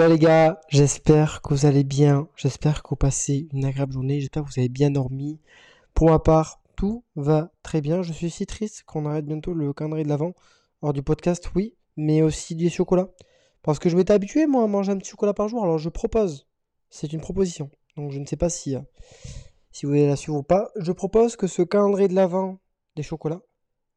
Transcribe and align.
Voilà 0.00 0.14
les 0.14 0.18
gars, 0.18 0.58
j'espère 0.70 1.42
que 1.42 1.52
vous 1.52 1.66
allez 1.66 1.84
bien, 1.84 2.26
j'espère 2.34 2.82
que 2.82 2.88
vous 2.88 2.96
passez 2.96 3.48
une 3.52 3.66
agréable 3.66 3.92
journée, 3.92 4.18
j'espère 4.18 4.44
que 4.44 4.48
vous 4.48 4.58
avez 4.58 4.70
bien 4.70 4.90
dormi. 4.90 5.38
Pour 5.92 6.08
ma 6.08 6.18
part, 6.18 6.62
tout 6.74 7.04
va 7.16 7.52
très 7.62 7.82
bien. 7.82 8.00
Je 8.00 8.14
suis 8.14 8.30
si 8.30 8.46
triste 8.46 8.84
qu'on 8.84 9.04
arrête 9.04 9.26
bientôt 9.26 9.52
le 9.52 9.74
calendrier 9.74 10.04
de 10.04 10.08
l'avant. 10.08 10.32
Hors 10.80 10.94
du 10.94 11.02
podcast, 11.02 11.50
oui, 11.54 11.74
mais 11.98 12.22
aussi 12.22 12.56
des 12.56 12.70
chocolats. 12.70 13.10
Parce 13.62 13.78
que 13.78 13.90
je 13.90 13.96
m'étais 13.98 14.14
habitué 14.14 14.46
moi 14.46 14.64
à 14.64 14.66
manger 14.68 14.90
un 14.90 14.96
petit 14.96 15.10
chocolat 15.10 15.34
par 15.34 15.48
jour, 15.48 15.62
alors 15.62 15.76
je 15.76 15.90
propose. 15.90 16.48
C'est 16.88 17.12
une 17.12 17.20
proposition. 17.20 17.70
Donc 17.98 18.10
je 18.10 18.20
ne 18.20 18.24
sais 18.24 18.38
pas 18.38 18.48
si, 18.48 18.76
euh, 18.76 18.80
si 19.70 19.84
vous 19.84 19.92
voulez 19.92 20.06
la 20.06 20.16
suivre 20.16 20.38
ou 20.38 20.42
pas. 20.42 20.70
Je 20.76 20.92
propose 20.92 21.36
que 21.36 21.46
ce 21.46 21.60
calendrier 21.60 22.08
de 22.08 22.14
l'avant 22.14 22.58
des 22.96 23.02
chocolats, 23.02 23.42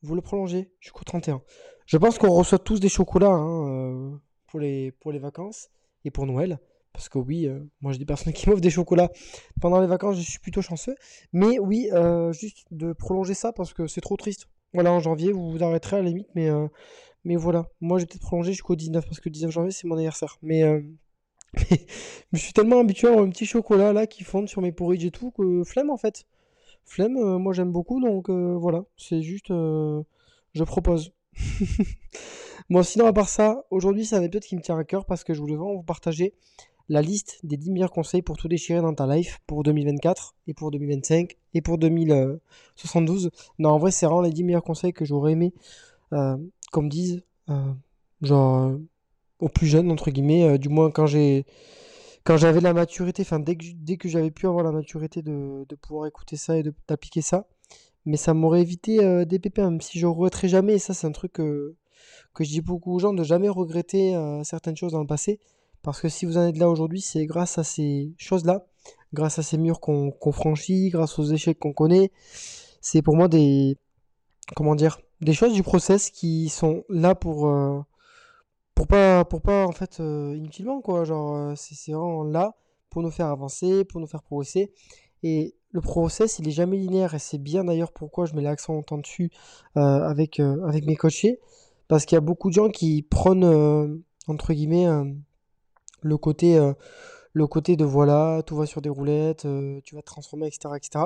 vous 0.01 0.15
le 0.15 0.21
prolongez 0.21 0.69
jusqu'au 0.81 1.05
31. 1.05 1.41
Je 1.85 1.97
pense 1.97 2.17
qu'on 2.17 2.33
reçoit 2.33 2.59
tous 2.59 2.81
des 2.81 2.89
chocolats 2.89 3.27
hein, 3.27 3.69
euh, 3.69 4.11
pour, 4.47 4.59
les, 4.59 4.91
pour 4.91 5.13
les 5.13 5.19
vacances 5.19 5.69
et 6.05 6.11
pour 6.11 6.25
Noël. 6.25 6.59
Parce 6.93 7.09
que 7.09 7.17
oui, 7.17 7.47
euh, 7.47 7.59
moi 7.81 7.91
j'ai 7.91 7.99
des 7.99 8.05
personnes 8.05 8.33
qui 8.33 8.47
m'offrent 8.47 8.61
des 8.61 8.69
chocolats 8.69 9.11
pendant 9.59 9.81
les 9.81 9.87
vacances, 9.87 10.17
je 10.17 10.21
suis 10.21 10.39
plutôt 10.39 10.61
chanceux. 10.61 10.95
Mais 11.33 11.59
oui, 11.59 11.89
euh, 11.91 12.31
juste 12.31 12.67
de 12.71 12.93
prolonger 12.93 13.33
ça 13.33 13.51
parce 13.51 13.73
que 13.73 13.87
c'est 13.87 14.01
trop 14.01 14.15
triste. 14.15 14.47
Voilà, 14.73 14.91
en 14.91 14.99
janvier, 14.99 15.31
vous 15.31 15.51
vous 15.51 15.63
arrêterez 15.63 15.97
à 15.97 16.01
la 16.01 16.07
limite, 16.09 16.29
mais, 16.35 16.49
euh, 16.49 16.67
mais 17.25 17.35
voilà. 17.35 17.67
Moi 17.81 17.99
j'ai 17.99 18.05
peut-être 18.05 18.21
prolongé 18.21 18.53
jusqu'au 18.53 18.75
19 18.75 19.05
parce 19.05 19.19
que 19.19 19.29
le 19.29 19.33
19 19.33 19.51
janvier 19.51 19.71
c'est 19.71 19.87
mon 19.87 19.95
anniversaire. 19.95 20.37
Mais, 20.41 20.63
je 22.33 22.37
suis 22.37 22.53
tellement 22.53 22.79
habitué 22.79 23.07
à 23.07 23.19
un 23.19 23.29
petit 23.29 23.45
chocolat 23.45 23.93
là 23.93 24.07
qui 24.07 24.23
fondent 24.23 24.49
sur 24.49 24.61
mes 24.61 24.71
porridge 24.71 25.05
et 25.05 25.11
tout 25.11 25.31
que 25.31 25.63
flemme 25.63 25.89
en 25.89 25.97
fait. 25.97 26.25
Flemme, 26.85 27.37
moi 27.37 27.53
j'aime 27.53 27.71
beaucoup 27.71 28.01
donc 28.01 28.29
voilà, 28.29 28.83
c'est 28.97 29.21
juste. 29.21 29.49
je 29.49 30.63
propose. 30.63 31.11
Bon, 32.69 32.81
sinon, 32.81 33.07
à 33.07 33.13
part 33.13 33.27
ça, 33.27 33.65
aujourd'hui, 33.71 34.05
c'est 34.05 34.15
un 34.15 34.21
épisode 34.23 34.43
qui 34.43 34.55
me 34.55 34.61
tient 34.61 34.77
à 34.77 34.83
cœur 34.83 35.05
parce 35.05 35.23
que 35.23 35.33
je 35.33 35.41
voulais 35.41 35.55
vraiment 35.55 35.75
vous 35.75 35.83
partager 35.83 36.33
la 36.89 37.01
liste 37.01 37.39
des 37.43 37.57
10 37.57 37.71
meilleurs 37.71 37.91
conseils 37.91 38.21
pour 38.21 38.37
tout 38.37 38.47
déchirer 38.47 38.81
dans 38.81 38.93
ta 38.93 39.07
life 39.07 39.39
pour 39.47 39.63
2024 39.63 40.35
et 40.47 40.53
pour 40.53 40.71
2025 40.71 41.35
et 41.53 41.61
pour 41.61 41.77
2072. 41.77 43.31
Non, 43.59 43.69
en 43.69 43.77
vrai, 43.79 43.91
c'est 43.91 44.05
vraiment 44.05 44.21
les 44.21 44.31
10 44.31 44.43
meilleurs 44.43 44.63
conseils 44.63 44.93
que 44.93 45.05
j'aurais 45.05 45.33
aimé 45.33 45.53
euh, 46.13 46.37
qu'on 46.71 46.83
me 46.83 46.89
dise, 46.89 47.23
euh, 47.49 47.73
genre, 48.21 48.67
euh, 48.67 48.77
au 49.39 49.49
plus 49.49 49.67
jeune, 49.67 49.91
entre 49.91 50.11
guillemets, 50.11 50.43
euh, 50.43 50.57
du 50.57 50.69
moins 50.69 50.91
quand 50.91 51.05
j'ai. 51.05 51.45
Quand 52.25 52.37
j'avais 52.37 52.61
la 52.61 52.73
maturité, 52.73 53.23
enfin 53.23 53.39
dès 53.39 53.57
que, 53.57 53.65
dès 53.75 53.97
que 53.97 54.07
j'avais 54.07 54.31
pu 54.31 54.47
avoir 54.47 54.63
la 54.63 54.71
maturité 54.71 55.21
de, 55.21 55.65
de 55.67 55.75
pouvoir 55.75 56.07
écouter 56.07 56.37
ça 56.37 56.57
et 56.57 56.63
d'appliquer 56.87 57.21
ça, 57.21 57.47
mais 58.05 58.17
ça 58.17 58.33
m'aurait 58.33 58.61
évité 58.61 59.25
des 59.25 59.39
pépins, 59.39 59.69
même 59.69 59.81
si 59.81 59.99
je 59.99 60.05
regretterai 60.05 60.47
jamais, 60.47 60.73
et 60.73 60.79
ça 60.79 60.93
c'est 60.93 61.07
un 61.07 61.11
truc 61.11 61.33
que, 61.33 61.75
que 62.33 62.43
je 62.43 62.49
dis 62.49 62.61
beaucoup 62.61 62.93
aux 62.93 62.99
gens 62.99 63.13
de 63.13 63.23
jamais 63.23 63.49
regretter 63.49 64.15
euh, 64.15 64.43
certaines 64.43 64.75
choses 64.75 64.91
dans 64.91 65.01
le 65.01 65.07
passé. 65.07 65.39
Parce 65.81 66.01
que 66.01 66.09
si 66.09 66.25
vous 66.25 66.37
en 66.37 66.47
êtes 66.47 66.57
là 66.57 66.69
aujourd'hui, 66.69 67.01
c'est 67.01 67.25
grâce 67.25 67.57
à 67.57 67.63
ces 67.63 68.13
choses-là, 68.17 68.65
grâce 69.13 69.39
à 69.39 69.43
ces 69.43 69.57
murs 69.57 69.79
qu'on 69.79 70.13
franchit, 70.31 70.89
grâce 70.89 71.19
aux 71.19 71.25
échecs 71.25 71.59
qu'on 71.59 71.73
connaît. 71.73 72.11
C'est 72.81 73.01
pour 73.01 73.15
moi 73.15 73.27
des, 73.27 73.77
comment 74.55 74.75
dire, 74.75 74.99
des 75.21 75.33
choses 75.33 75.53
du 75.53 75.63
process 75.63 76.09
qui 76.09 76.49
sont 76.49 76.83
là 76.89 77.15
pour, 77.15 77.47
euh, 77.47 77.81
pour 78.75 78.87
pas, 78.87 79.25
pour 79.25 79.41
pas 79.41 79.65
en 79.65 79.71
fait 79.71 79.99
euh, 79.99 80.35
inutilement 80.35 80.81
quoi. 80.81 81.03
Genre, 81.03 81.53
c'est 81.57 81.91
vraiment 81.91 82.23
là 82.23 82.55
pour 82.89 83.01
nous 83.01 83.11
faire 83.11 83.27
avancer, 83.27 83.83
pour 83.83 83.99
nous 83.99 84.07
faire 84.07 84.23
progresser. 84.23 84.71
Et 85.21 85.55
le 85.73 85.81
process, 85.81 86.39
il 86.39 86.47
est 86.47 86.51
jamais 86.51 86.77
linéaire 86.77 87.13
et 87.13 87.19
c'est 87.19 87.37
bien 87.37 87.65
d'ailleurs 87.65 87.91
pourquoi 87.91 88.25
je 88.25 88.35
mets 88.35 88.41
l'accent 88.41 88.77
autant 88.77 88.97
dessus 88.97 89.31
avec, 89.75 90.39
avec 90.39 90.85
mes 90.85 90.95
coachés. 90.95 91.39
Parce 91.87 92.05
qu'il 92.05 92.15
y 92.15 92.17
a 92.17 92.21
beaucoup 92.21 92.49
de 92.49 92.53
gens 92.53 92.69
qui 92.69 93.01
prennent, 93.03 93.43
euh, 93.43 93.87
entre 94.27 94.53
guillemets, 94.53 94.87
euh, 94.87 95.03
le 96.01 96.17
côté, 96.17 96.57
euh, 96.57 96.73
le 97.33 97.47
côté 97.47 97.75
de 97.75 97.85
voilà, 97.85 98.41
tout 98.45 98.55
va 98.55 98.65
sur 98.65 98.81
des 98.81 98.89
roulettes, 98.89 99.47
tu 99.83 99.95
vas 99.95 100.01
te 100.01 100.05
transformer, 100.05 100.47
etc., 100.47 100.73
etc. 100.75 101.05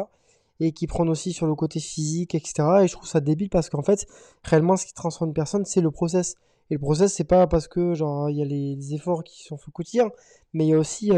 Et 0.60 0.72
qui 0.72 0.88
prennent 0.88 1.10
aussi 1.10 1.34
sur 1.34 1.46
le 1.46 1.56
côté 1.56 1.80
physique, 1.80 2.36
etc. 2.36 2.84
Et 2.84 2.88
je 2.88 2.94
trouve 2.94 3.08
ça 3.08 3.20
débile 3.20 3.50
parce 3.50 3.70
qu'en 3.70 3.84
fait, 3.84 4.08
réellement, 4.44 4.78
ce 4.78 4.86
qui 4.86 4.94
transforme 4.94 5.30
une 5.30 5.34
personne, 5.34 5.66
c'est 5.66 5.82
le 5.82 5.92
process. 5.92 6.36
Et 6.70 6.76
le 6.76 6.80
process, 6.80 7.14
c'est 7.14 7.24
pas 7.24 7.48
parce 7.48 7.68
que, 7.68 7.94
genre, 7.94 8.30
il 8.30 8.38
y 8.38 8.42
a 8.42 8.46
les, 8.46 8.94
efforts 8.94 9.24
qui 9.24 9.44
sont 9.44 9.58
faits 9.58 9.74
quotidien, 9.74 10.10
mais 10.54 10.66
il 10.66 10.70
y 10.70 10.74
a 10.74 10.78
aussi 10.78 11.12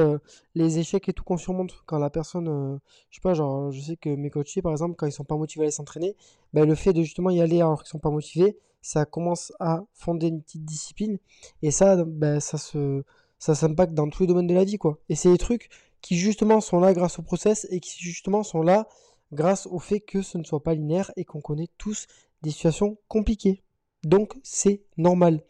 les 0.55 0.79
échecs 0.79 1.09
et 1.09 1.13
tout 1.13 1.23
qu'on 1.23 1.37
surmonte. 1.37 1.73
Quand 1.85 1.97
la 1.97 2.09
personne, 2.09 2.79
je 3.09 3.15
sais 3.15 3.21
pas, 3.21 3.33
genre, 3.33 3.71
je 3.71 3.81
sais 3.81 3.97
que 3.97 4.09
mes 4.09 4.29
coachés, 4.29 4.61
par 4.61 4.71
exemple, 4.71 4.95
quand 4.95 5.07
ils 5.07 5.11
sont 5.11 5.23
pas 5.23 5.37
motivés 5.37 5.63
à 5.63 5.65
aller 5.65 5.71
s'entraîner, 5.71 6.15
ben, 6.53 6.65
le 6.65 6.75
fait 6.75 6.93
de 6.93 7.01
justement 7.01 7.29
y 7.29 7.41
aller 7.41 7.61
alors 7.61 7.81
qu'ils 7.83 7.89
sont 7.89 7.99
pas 7.99 8.11
motivés, 8.11 8.57
ça 8.81 9.05
commence 9.05 9.53
à 9.59 9.83
fonder 9.93 10.27
une 10.27 10.41
petite 10.41 10.65
discipline. 10.65 11.17
Et 11.61 11.71
ça, 11.71 12.03
ben, 12.05 12.39
ça 12.39 12.57
se, 12.57 13.03
ça 13.39 13.55
s'impacte 13.55 13.93
dans 13.93 14.09
tous 14.09 14.23
les 14.23 14.27
domaines 14.27 14.47
de 14.47 14.53
la 14.53 14.63
vie, 14.63 14.77
quoi. 14.77 14.99
Et 15.09 15.15
c'est 15.15 15.31
des 15.31 15.37
trucs 15.37 15.69
qui 16.01 16.17
justement 16.17 16.61
sont 16.61 16.79
là 16.79 16.93
grâce 16.93 17.19
au 17.19 17.23
process 17.23 17.67
et 17.71 17.79
qui 17.79 18.01
justement 18.01 18.43
sont 18.43 18.61
là 18.61 18.87
grâce 19.31 19.67
au 19.67 19.79
fait 19.79 19.99
que 19.99 20.21
ce 20.21 20.37
ne 20.37 20.43
soit 20.43 20.63
pas 20.63 20.73
linéaire 20.73 21.11
et 21.15 21.25
qu'on 21.25 21.41
connaît 21.41 21.69
tous 21.77 22.07
des 22.41 22.51
situations 22.51 22.97
compliquées. 23.07 23.63
Donc 24.03 24.33
c'est 24.43 24.81
normal. 24.97 25.41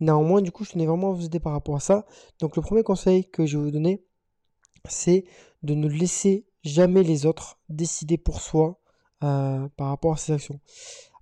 Néanmoins, 0.00 0.42
du 0.42 0.50
coup, 0.50 0.64
je 0.64 0.72
tenais 0.72 0.86
vraiment 0.86 1.10
à 1.10 1.14
vous 1.14 1.26
aider 1.26 1.38
par 1.38 1.52
rapport 1.52 1.76
à 1.76 1.80
ça. 1.80 2.06
Donc 2.40 2.56
le 2.56 2.62
premier 2.62 2.82
conseil 2.82 3.28
que 3.28 3.46
je 3.46 3.56
vais 3.56 3.64
vous 3.64 3.70
donner, 3.70 4.02
c'est 4.88 5.24
de 5.62 5.74
ne 5.74 5.88
laisser 5.88 6.44
jamais 6.64 7.02
les 7.02 7.26
autres 7.26 7.58
décider 7.68 8.18
pour 8.18 8.40
soi 8.40 8.80
euh, 9.22 9.68
par 9.76 9.88
rapport 9.88 10.14
à 10.14 10.16
ses 10.16 10.32
actions. 10.32 10.58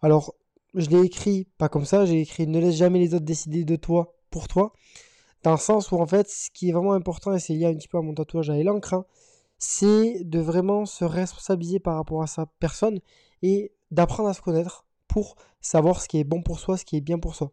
Alors, 0.03 0.35
je 0.75 0.89
l'ai 0.89 1.03
écrit 1.03 1.49
pas 1.59 1.69
comme 1.69 1.85
ça, 1.85 2.07
j'ai 2.07 2.21
écrit 2.21 2.47
ne 2.47 2.59
laisse 2.59 2.77
jamais 2.77 2.99
les 2.99 3.15
autres 3.15 3.25
décider 3.25 3.65
de 3.65 3.77
toi 3.77 4.15
pour 4.31 4.49
toi. 4.49 4.73
Dans 5.43 5.53
le 5.53 5.59
sens 5.59 5.91
où 5.91 5.97
en 5.97 6.07
fait, 6.07 6.29
ce 6.29 6.51
qui 6.51 6.69
est 6.69 6.73
vraiment 6.73 6.93
important, 6.93 7.33
et 7.35 7.41
c'est 7.41 7.55
lié 7.55 7.67
un 7.67 7.75
petit 7.75 7.89
peu 7.89 7.99
à 7.99 8.03
mon 8.03 8.15
tatouage 8.15 8.51
à 8.51 8.63
l'encre, 8.63 8.95
hein, 8.95 9.05
c'est 9.59 10.25
de 10.25 10.39
vraiment 10.39 10.87
se 10.87 11.05
responsabiliser 11.05 11.81
par 11.81 11.97
rapport 11.97 12.23
à 12.23 12.27
sa 12.27 12.47
personne 12.47 13.01
et 13.43 13.73
d'apprendre 13.91 14.29
à 14.29 14.35
se 14.35 14.41
connaître 14.41 14.87
pour 15.11 15.37
savoir 15.61 16.01
ce 16.01 16.09
qui 16.09 16.19
est 16.19 16.25
bon 16.25 16.43
pour 16.43 16.61
soi, 16.61 16.77
ce 16.77 16.85
qui 16.85 16.97
est 16.97 17.01
bien 17.01 17.19
pour 17.19 17.35
soi. 17.35 17.53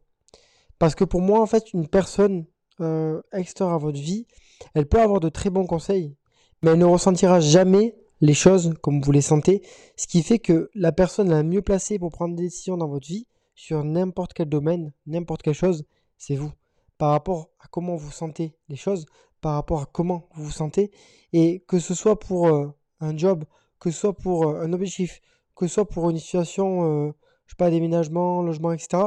Parce 0.79 0.95
que 0.95 1.03
pour 1.03 1.21
moi, 1.21 1.41
en 1.41 1.47
fait, 1.47 1.73
une 1.73 1.87
personne 1.87 2.45
euh, 2.81 3.21
extérieure 3.33 3.75
à 3.75 3.79
votre 3.79 3.99
vie, 3.99 4.27
elle 4.75 4.87
peut 4.87 5.01
avoir 5.01 5.19
de 5.19 5.29
très 5.29 5.49
bons 5.49 5.65
conseils, 5.65 6.15
mais 6.61 6.71
elle 6.71 6.79
ne 6.79 6.85
ressentira 6.85 7.39
jamais 7.39 7.95
les 8.21 8.33
choses 8.33 8.73
comme 8.81 9.01
vous 9.01 9.11
les 9.11 9.21
sentez, 9.21 9.61
ce 9.95 10.07
qui 10.07 10.23
fait 10.23 10.39
que 10.39 10.69
la 10.75 10.91
personne 10.91 11.29
la 11.29 11.43
mieux 11.43 11.61
placée 11.61 11.99
pour 11.99 12.11
prendre 12.11 12.35
des 12.35 12.43
décisions 12.43 12.77
dans 12.77 12.87
votre 12.87 13.07
vie, 13.07 13.27
sur 13.55 13.83
n'importe 13.83 14.33
quel 14.33 14.49
domaine, 14.49 14.93
n'importe 15.07 15.41
quelle 15.41 15.55
chose, 15.55 15.85
c'est 16.17 16.35
vous. 16.35 16.51
Par 16.99 17.11
rapport 17.11 17.49
à 17.59 17.67
comment 17.69 17.95
vous 17.95 18.11
sentez 18.11 18.55
les 18.69 18.75
choses, 18.75 19.05
par 19.41 19.53
rapport 19.53 19.81
à 19.81 19.85
comment 19.85 20.27
vous 20.35 20.45
vous 20.45 20.51
sentez, 20.51 20.91
et 21.33 21.63
que 21.67 21.79
ce 21.79 21.95
soit 21.95 22.19
pour 22.19 22.47
euh, 22.47 22.67
un 22.99 23.17
job, 23.17 23.45
que 23.79 23.89
ce 23.89 23.99
soit 23.99 24.13
pour 24.13 24.47
euh, 24.47 24.61
un 24.61 24.73
objectif, 24.73 25.21
que 25.55 25.67
ce 25.67 25.75
soit 25.75 25.89
pour 25.89 26.09
une 26.09 26.17
situation, 26.19 27.13
je 27.47 27.53
sais 27.53 27.57
pas, 27.57 27.69
déménagement, 27.69 28.41
logement, 28.41 28.71
etc., 28.71 29.03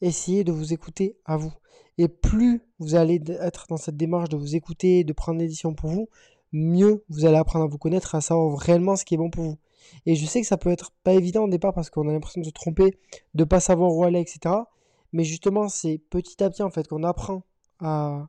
essayez 0.00 0.44
de 0.44 0.52
vous 0.52 0.72
écouter 0.72 1.16
à 1.24 1.36
vous. 1.36 1.52
Et 1.98 2.08
plus 2.08 2.62
vous 2.78 2.94
allez 2.94 3.22
être 3.40 3.66
dans 3.68 3.78
cette 3.78 3.96
démarche 3.96 4.28
de 4.28 4.36
vous 4.36 4.54
écouter, 4.54 5.04
de 5.04 5.12
prendre 5.12 5.38
des 5.38 5.46
décisions 5.46 5.74
pour 5.74 5.90
vous, 5.90 6.08
mieux 6.52 7.04
vous 7.08 7.24
allez 7.24 7.36
apprendre 7.36 7.64
à 7.64 7.68
vous 7.68 7.78
connaître, 7.78 8.14
à 8.14 8.20
savoir 8.20 8.58
réellement 8.58 8.96
ce 8.96 9.04
qui 9.04 9.14
est 9.14 9.18
bon 9.18 9.30
pour 9.30 9.44
vous. 9.44 9.58
Et 10.04 10.14
je 10.14 10.26
sais 10.26 10.40
que 10.40 10.46
ça 10.46 10.56
peut 10.56 10.70
être 10.70 10.92
pas 11.04 11.14
évident 11.14 11.44
au 11.44 11.48
départ 11.48 11.72
parce 11.72 11.90
qu'on 11.90 12.08
a 12.08 12.12
l'impression 12.12 12.40
de 12.40 12.46
se 12.46 12.50
tromper, 12.50 12.98
de 13.34 13.44
pas 13.44 13.60
savoir 13.60 13.94
où 13.94 14.04
aller, 14.04 14.20
etc. 14.20 14.54
Mais 15.12 15.24
justement, 15.24 15.68
c'est 15.68 15.98
petit 16.10 16.42
à 16.42 16.50
petit 16.50 16.62
en 16.62 16.70
fait 16.70 16.86
qu'on 16.88 17.04
apprend 17.04 17.44
à, 17.80 18.28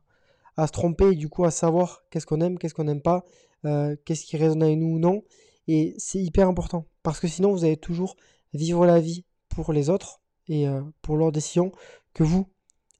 à, 0.56 0.66
se 0.66 0.72
tromper 0.72 1.12
et 1.12 1.14
du 1.16 1.28
coup 1.28 1.44
à 1.44 1.50
savoir 1.50 2.04
qu'est-ce 2.10 2.26
qu'on 2.26 2.40
aime, 2.40 2.58
qu'est-ce 2.58 2.74
qu'on 2.74 2.84
n'aime 2.84 3.02
pas, 3.02 3.24
euh, 3.64 3.96
qu'est-ce 4.04 4.24
qui 4.24 4.36
résonne 4.36 4.62
avec 4.62 4.78
nous 4.78 4.96
ou 4.96 4.98
non. 4.98 5.22
Et 5.66 5.94
c'est 5.98 6.18
hyper 6.18 6.48
important 6.48 6.86
parce 7.02 7.20
que 7.20 7.28
sinon 7.28 7.52
vous 7.52 7.64
allez 7.64 7.76
toujours 7.76 8.16
vivre 8.54 8.86
la 8.86 9.00
vie 9.00 9.24
pour 9.48 9.72
les 9.72 9.90
autres 9.90 10.20
et 10.48 10.68
euh, 10.68 10.82
pour 11.02 11.16
leurs 11.16 11.32
décisions 11.32 11.72
que 12.14 12.22
vous. 12.22 12.48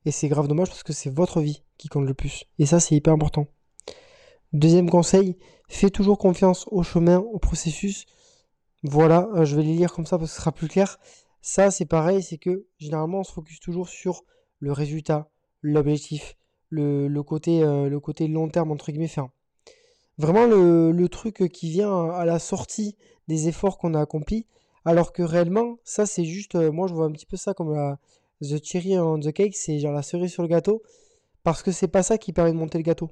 Et 0.04 0.10
c'est 0.10 0.28
grave 0.28 0.48
dommage 0.48 0.68
parce 0.68 0.82
que 0.82 0.92
c'est 0.92 1.10
votre 1.10 1.40
vie 1.40 1.62
qui 1.76 1.88
compte 1.88 2.06
le 2.06 2.14
plus. 2.14 2.44
Et 2.58 2.66
ça, 2.66 2.80
c'est 2.80 2.94
hyper 2.94 3.12
important. 3.12 3.46
Deuxième 4.52 4.88
conseil, 4.88 5.36
fais 5.68 5.90
toujours 5.90 6.18
confiance 6.18 6.66
au 6.70 6.82
chemin, 6.82 7.18
au 7.18 7.38
processus. 7.38 8.06
Voilà, 8.82 9.28
euh, 9.34 9.44
je 9.44 9.56
vais 9.56 9.62
les 9.62 9.74
lire 9.74 9.92
comme 9.92 10.06
ça 10.06 10.18
parce 10.18 10.30
que 10.30 10.36
ce 10.36 10.40
sera 10.40 10.52
plus 10.52 10.68
clair. 10.68 10.98
Ça, 11.40 11.70
c'est 11.70 11.84
pareil, 11.84 12.22
c'est 12.22 12.38
que 12.38 12.66
généralement, 12.78 13.20
on 13.20 13.24
se 13.24 13.32
focus 13.32 13.60
toujours 13.60 13.88
sur 13.88 14.24
le 14.58 14.72
résultat, 14.72 15.30
l'objectif, 15.62 16.36
le, 16.70 17.20
côté, 17.22 17.62
euh, 17.62 17.88
le 17.88 18.00
côté 18.00 18.28
long 18.28 18.48
terme, 18.48 18.70
entre 18.70 18.90
guillemets, 18.90 19.08
fin. 19.08 19.30
Vraiment, 20.18 20.46
le, 20.46 21.08
truc 21.08 21.48
qui 21.52 21.70
vient 21.70 22.10
à 22.10 22.24
la 22.24 22.38
sortie 22.38 22.96
des 23.28 23.48
efforts 23.48 23.78
qu'on 23.78 23.94
a 23.94 24.00
accomplis, 24.00 24.46
alors 24.84 25.12
que 25.12 25.22
réellement, 25.22 25.78
ça, 25.84 26.06
c'est 26.06 26.24
juste, 26.24 26.54
euh, 26.54 26.70
moi, 26.70 26.86
je 26.88 26.94
vois 26.94 27.06
un 27.06 27.12
petit 27.12 27.26
peu 27.26 27.36
ça 27.36 27.54
comme 27.54 27.74
la, 27.74 27.98
the 28.42 28.62
cherry 28.64 28.98
on 28.98 29.18
the 29.18 29.32
cake, 29.32 29.56
c'est 29.56 29.78
genre 29.78 29.92
la 29.92 30.02
cerise 30.02 30.32
sur 30.32 30.42
le 30.42 30.48
gâteau, 30.48 30.82
parce 31.42 31.62
que 31.62 31.72
c'est 31.72 31.88
pas 31.88 32.02
ça 32.02 32.18
qui 32.18 32.32
permet 32.32 32.52
de 32.52 32.56
monter 32.56 32.78
le 32.78 32.84
gâteau. 32.84 33.10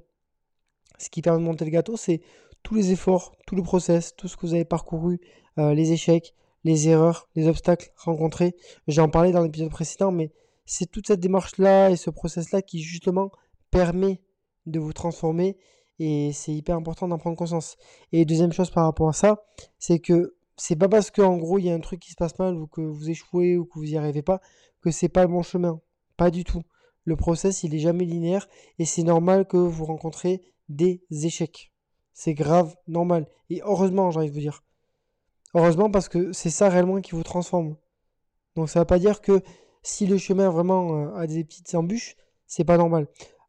Ce 0.99 1.09
qui 1.09 1.21
permet 1.21 1.39
de 1.39 1.45
monter 1.45 1.65
le 1.65 1.71
gâteau, 1.71 1.97
c'est 1.97 2.21
tous 2.63 2.75
les 2.75 2.91
efforts, 2.91 3.35
tout 3.45 3.55
le 3.55 3.63
process, 3.63 4.15
tout 4.15 4.27
ce 4.27 4.35
que 4.35 4.45
vous 4.45 4.53
avez 4.53 4.65
parcouru, 4.65 5.19
euh, 5.59 5.73
les 5.73 5.91
échecs, 5.91 6.33
les 6.63 6.89
erreurs, 6.89 7.29
les 7.35 7.47
obstacles 7.47 7.91
rencontrés. 7.95 8.55
J'en 8.87 9.09
parlais 9.09 9.31
dans 9.31 9.43
l'épisode 9.43 9.69
précédent, 9.69 10.11
mais 10.11 10.31
c'est 10.65 10.89
toute 10.89 11.07
cette 11.07 11.19
démarche-là 11.19 11.91
et 11.91 11.95
ce 11.95 12.09
process-là 12.09 12.61
qui 12.61 12.81
justement 12.81 13.31
permet 13.71 14.21
de 14.65 14.79
vous 14.79 14.93
transformer 14.93 15.57
et 15.99 16.31
c'est 16.33 16.53
hyper 16.53 16.75
important 16.75 17.07
d'en 17.07 17.17
prendre 17.17 17.37
conscience. 17.37 17.77
Et 18.11 18.25
deuxième 18.25 18.51
chose 18.51 18.69
par 18.69 18.83
rapport 18.85 19.09
à 19.09 19.13
ça, 19.13 19.43
c'est 19.79 19.99
que 19.99 20.35
c'est 20.57 20.75
pas 20.75 20.89
parce 20.89 21.11
qu'en 21.11 21.37
gros 21.37 21.59
il 21.59 21.65
y 21.65 21.69
a 21.69 21.73
un 21.73 21.79
truc 21.79 21.99
qui 21.99 22.11
se 22.11 22.15
passe 22.15 22.37
mal 22.39 22.55
ou 22.55 22.67
que 22.67 22.81
vous 22.81 23.09
échouez 23.09 23.57
ou 23.57 23.65
que 23.65 23.79
vous 23.79 23.85
y 23.85 23.97
arrivez 23.97 24.23
pas 24.23 24.41
que 24.81 24.91
c'est 24.91 25.09
pas 25.09 25.21
le 25.21 25.27
bon 25.29 25.43
chemin. 25.43 25.79
Pas 26.17 26.31
du 26.31 26.43
tout. 26.43 26.63
Le 27.03 27.15
process 27.15 27.63
il 27.63 27.73
est 27.75 27.79
jamais 27.79 28.05
linéaire 28.05 28.47
et 28.79 28.85
c'est 28.85 29.03
normal 29.03 29.47
que 29.47 29.57
vous 29.57 29.85
rencontrez 29.85 30.41
des 30.69 31.01
échecs. 31.09 31.71
C'est 32.13 32.33
grave, 32.33 32.75
normal. 32.87 33.27
Et 33.49 33.61
heureusement, 33.63 34.09
j'ai 34.11 34.19
envie 34.19 34.29
de 34.29 34.33
vous 34.33 34.39
dire. 34.39 34.63
Heureusement 35.53 35.91
parce 35.91 36.09
que 36.09 36.33
c'est 36.33 36.49
ça 36.49 36.69
réellement 36.69 36.99
qui 36.99 37.11
vous 37.11 37.23
transforme. 37.23 37.77
Donc 38.55 38.69
ça 38.69 38.79
ne 38.79 38.81
veut 38.81 38.87
pas 38.87 38.99
dire 38.99 39.21
que 39.21 39.41
si 39.83 40.07
le 40.07 40.17
chemin 40.17 40.49
vraiment 40.49 40.95
euh, 40.95 41.15
a 41.15 41.27
des 41.27 41.43
petites 41.43 41.73
embûches, 41.75 42.15
c'est 42.47 42.63
pas 42.63 42.77
normal. 42.77 43.07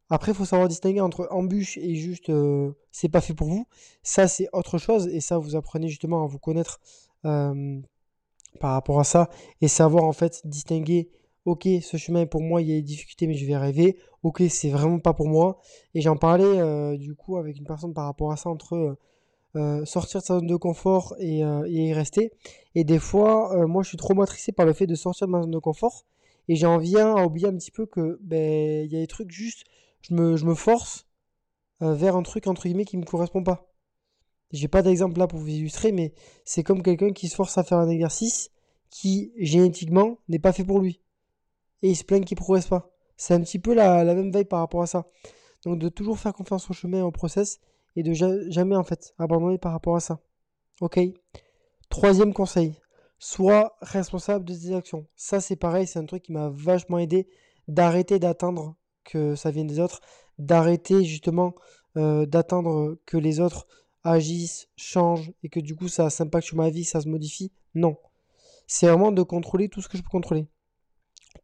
Après, 0.09 0.31
il 0.31 0.35
faut 0.35 0.45
savoir 0.45 0.67
distinguer 0.67 1.01
entre 1.01 1.27
embûches 1.31 1.77
et 1.77 1.95
juste 1.95 2.29
euh, 2.29 2.71
c'est 2.91 3.09
pas 3.09 3.21
fait 3.21 3.33
pour 3.33 3.47
vous. 3.47 3.67
Ça, 4.03 4.27
c'est 4.27 4.47
autre 4.53 4.77
chose 4.77 5.07
et 5.07 5.21
ça, 5.21 5.37
vous 5.37 5.55
apprenez 5.55 5.87
justement 5.87 6.23
à 6.23 6.27
vous 6.27 6.39
connaître 6.39 6.79
euh, 7.25 7.79
par 8.59 8.73
rapport 8.73 8.99
à 8.99 9.03
ça 9.03 9.29
et 9.61 9.67
savoir 9.67 10.03
en 10.03 10.13
fait 10.13 10.41
distinguer. 10.45 11.09
Ok, 11.45 11.67
ce 11.81 11.97
chemin 11.97 12.21
est 12.21 12.25
pour 12.25 12.41
moi, 12.41 12.61
il 12.61 12.69
y 12.69 12.73
a 12.73 12.75
des 12.75 12.81
difficultés, 12.81 13.27
mais 13.27 13.33
je 13.33 13.45
vais 13.45 13.57
rêver. 13.57 13.97
Ok, 14.23 14.43
c'est 14.49 14.69
vraiment 14.69 14.99
pas 14.99 15.13
pour 15.13 15.27
moi. 15.27 15.59
Et 15.95 16.01
j'en 16.01 16.17
parlais 16.17 16.97
du 16.97 17.15
coup 17.15 17.37
avec 17.37 17.57
une 17.57 17.65
personne 17.65 17.93
par 17.93 18.05
rapport 18.05 18.31
à 18.31 18.35
ça 18.35 18.49
entre 18.49 18.97
euh, 19.55 19.83
sortir 19.83 20.21
de 20.21 20.25
sa 20.25 20.35
zone 20.35 20.45
de 20.45 20.55
confort 20.55 21.15
et, 21.17 21.43
euh, 21.43 21.67
y 21.67 21.91
rester. 21.91 22.31
Et 22.75 22.83
des 22.83 22.99
fois, 22.99 23.55
euh, 23.55 23.65
moi, 23.65 23.81
je 23.81 23.89
suis 23.89 23.97
trop 23.97 24.13
matricé 24.13 24.51
par 24.51 24.65
le 24.65 24.73
fait 24.73 24.85
de 24.85 24.93
sortir 24.93 25.25
de 25.25 25.31
ma 25.31 25.41
zone 25.41 25.51
de 25.51 25.57
confort. 25.57 26.05
Et 26.47 26.55
j'en 26.55 26.77
viens 26.77 27.15
à 27.15 27.25
oublier 27.25 27.47
un 27.47 27.55
petit 27.55 27.71
peu 27.71 27.85
que 27.87 28.19
ben 28.21 28.85
il 28.85 28.91
y 28.91 28.95
a 28.95 28.99
des 28.99 29.07
trucs 29.07 29.31
juste, 29.31 29.65
je 30.01 30.13
me, 30.13 30.55
force 30.55 31.07
vers 31.81 32.15
un 32.15 32.23
truc 32.23 32.47
entre 32.47 32.63
guillemets 32.63 32.85
qui 32.85 32.97
me 32.97 33.05
correspond 33.05 33.43
pas. 33.43 33.71
J'ai 34.51 34.67
pas 34.67 34.81
d'exemple 34.81 35.19
là 35.19 35.27
pour 35.27 35.39
vous 35.39 35.49
illustrer, 35.49 35.91
mais 35.91 36.13
c'est 36.43 36.63
comme 36.63 36.81
quelqu'un 36.81 37.11
qui 37.11 37.27
se 37.27 37.35
force 37.35 37.57
à 37.57 37.63
faire 37.63 37.77
un 37.77 37.89
exercice 37.89 38.51
qui 38.89 39.31
génétiquement 39.37 40.17
n'est 40.27 40.39
pas 40.39 40.53
fait 40.53 40.63
pour 40.63 40.79
lui. 40.79 41.01
Et 41.83 41.89
il 41.89 41.95
se 41.95 42.03
plaint 42.03 42.25
qu'il 42.25 42.37
progresse 42.37 42.67
pas. 42.67 42.89
C'est 43.15 43.33
un 43.33 43.41
petit 43.41 43.59
peu 43.59 43.73
la, 43.73 44.03
la 44.03 44.15
même 44.15 44.31
veille 44.31 44.45
par 44.45 44.59
rapport 44.59 44.81
à 44.81 44.87
ça. 44.87 45.05
Donc 45.63 45.77
de 45.77 45.89
toujours 45.89 46.17
faire 46.17 46.33
confiance 46.33 46.69
au 46.69 46.73
chemin 46.73 46.99
et 46.99 47.03
au 47.03 47.11
process 47.11 47.59
et 47.95 48.03
de 48.03 48.13
jamais 48.13 48.75
en 48.75 48.83
fait 48.83 49.13
abandonner 49.19 49.57
par 49.57 49.71
rapport 49.71 49.95
à 49.95 49.99
ça. 49.99 50.19
Ok? 50.81 50.99
Troisième 51.89 52.33
conseil, 52.33 52.75
sois 53.17 53.75
responsable 53.81 54.45
de 54.45 54.53
tes 54.53 54.73
actions. 54.73 55.05
Ça 55.15 55.41
c'est 55.41 55.55
pareil, 55.55 55.85
c'est 55.85 55.99
un 55.99 56.05
truc 56.05 56.23
qui 56.23 56.31
m'a 56.31 56.49
vachement 56.49 56.99
aidé 56.99 57.27
d'arrêter 57.67 58.19
d'attendre 58.19 58.75
que 59.09 59.35
ça 59.35 59.51
vienne 59.51 59.67
des 59.67 59.79
autres, 59.79 60.01
d'arrêter 60.37 61.03
justement 61.03 61.55
euh, 61.97 62.25
d'attendre 62.25 62.97
que 63.05 63.17
les 63.17 63.39
autres 63.39 63.67
agissent, 64.03 64.69
changent 64.75 65.31
et 65.43 65.49
que 65.49 65.59
du 65.59 65.75
coup 65.75 65.87
ça 65.87 66.09
s'impacte 66.09 66.45
sur 66.45 66.57
ma 66.57 66.69
vie, 66.69 66.83
ça 66.83 67.01
se 67.01 67.09
modifie? 67.09 67.51
Non. 67.75 67.97
C'est 68.67 68.87
vraiment 68.87 69.11
de 69.11 69.23
contrôler 69.23 69.69
tout 69.69 69.81
ce 69.81 69.89
que 69.89 69.97
je 69.97 70.03
peux 70.03 70.09
contrôler. 70.09 70.47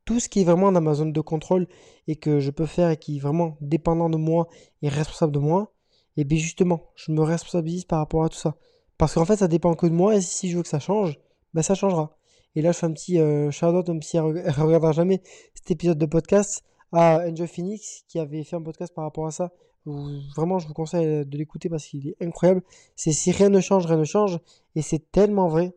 Tout 0.05 0.19
ce 0.19 0.29
qui 0.29 0.41
est 0.41 0.43
vraiment 0.43 0.71
dans 0.71 0.81
ma 0.81 0.93
zone 0.93 1.11
de 1.11 1.21
contrôle 1.21 1.67
et 2.07 2.15
que 2.15 2.39
je 2.39 2.51
peux 2.51 2.67
faire 2.67 2.91
et 2.91 2.97
qui 2.97 3.17
est 3.17 3.19
vraiment 3.19 3.57
dépendant 3.61 4.09
de 4.09 4.17
moi 4.17 4.47
et 4.81 4.89
responsable 4.89 5.33
de 5.33 5.39
moi, 5.39 5.73
et 6.17 6.23
bien 6.23 6.37
justement, 6.37 6.91
je 6.95 7.11
me 7.11 7.21
responsabilise 7.21 7.85
par 7.85 7.99
rapport 7.99 8.23
à 8.23 8.29
tout 8.29 8.37
ça. 8.37 8.55
Parce 8.97 9.15
qu'en 9.15 9.25
fait, 9.25 9.37
ça 9.37 9.47
dépend 9.47 9.73
que 9.73 9.87
de 9.87 9.91
moi, 9.91 10.15
et 10.15 10.21
si 10.21 10.49
je 10.49 10.57
veux 10.57 10.63
que 10.63 10.69
ça 10.69 10.79
change, 10.79 11.19
ben 11.53 11.61
ça 11.61 11.75
changera. 11.75 12.17
Et 12.55 12.61
là, 12.61 12.71
je 12.71 12.77
fais 12.77 12.85
un 12.85 12.93
petit 12.93 13.19
euh, 13.19 13.51
shout-out, 13.51 13.87
même 13.89 14.01
si 14.01 14.17
elle 14.17 14.23
ne 14.23 14.51
regardera 14.51 14.93
jamais 14.93 15.21
cet 15.53 15.71
épisode 15.71 15.97
de 15.97 16.05
podcast, 16.05 16.63
à 16.95 17.27
Enjoy 17.27 17.47
Phoenix, 17.47 18.03
qui 18.07 18.19
avait 18.19 18.43
fait 18.43 18.55
un 18.55 18.61
podcast 18.61 18.93
par 18.93 19.03
rapport 19.03 19.27
à 19.27 19.31
ça. 19.31 19.51
vraiment, 19.85 20.59
je 20.59 20.67
vous 20.67 20.73
conseille 20.73 21.25
de 21.25 21.37
l'écouter 21.37 21.69
parce 21.69 21.85
qu'il 21.85 22.07
est 22.07 22.15
incroyable. 22.21 22.63
C'est 22.95 23.11
si 23.11 23.31
rien 23.31 23.49
ne 23.49 23.59
change, 23.59 23.85
rien 23.85 23.97
ne 23.97 24.05
change. 24.05 24.39
Et 24.75 24.81
c'est 24.81 25.11
tellement 25.11 25.49
vrai. 25.49 25.75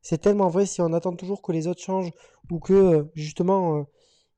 C'est 0.00 0.18
tellement 0.18 0.48
vrai 0.48 0.66
si 0.66 0.80
on 0.80 0.92
attend 0.92 1.14
toujours 1.14 1.42
que 1.42 1.52
les 1.52 1.66
autres 1.66 1.82
changent 1.82 2.12
ou 2.50 2.60
que, 2.60 2.72
euh, 2.72 3.04
justement, 3.14 3.78
euh, 3.78 3.82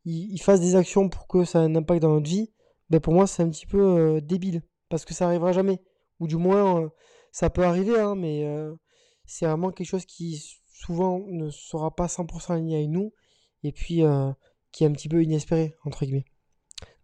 ils, 0.06 0.38
fassent 0.40 0.60
des 0.60 0.74
actions 0.74 1.08
pour 1.08 1.28
que 1.28 1.44
ça 1.44 1.60
ait 1.60 1.66
un 1.66 1.76
impact 1.76 2.02
dans 2.02 2.14
notre 2.14 2.28
vie. 2.28 2.50
Ben 2.90 2.98
pour 2.98 3.12
moi, 3.12 3.26
c'est 3.26 3.42
un 3.42 3.50
petit 3.50 3.66
peu 3.66 3.80
euh, 3.80 4.20
débile 4.20 4.62
parce 4.88 5.04
que 5.04 5.14
ça 5.14 5.26
arrivera 5.26 5.52
jamais. 5.52 5.80
Ou 6.18 6.26
du 6.26 6.36
moins, 6.36 6.90
ça 7.30 7.50
peut 7.50 7.64
arriver, 7.64 7.98
hein, 7.98 8.14
mais 8.14 8.46
c'est 9.26 9.46
vraiment 9.46 9.72
quelque 9.72 9.88
chose 9.88 10.06
qui 10.06 10.40
souvent 10.66 11.20
ne 11.26 11.50
sera 11.50 11.94
pas 11.94 12.06
100% 12.06 12.52
aligné 12.52 12.76
avec 12.76 12.90
nous, 12.90 13.12
et 13.64 13.72
puis 13.72 14.02
qui 14.72 14.84
est 14.84 14.86
un 14.86 14.92
petit 14.92 15.08
peu 15.08 15.22
inespéré, 15.22 15.76
entre 15.84 16.04
guillemets. 16.04 16.24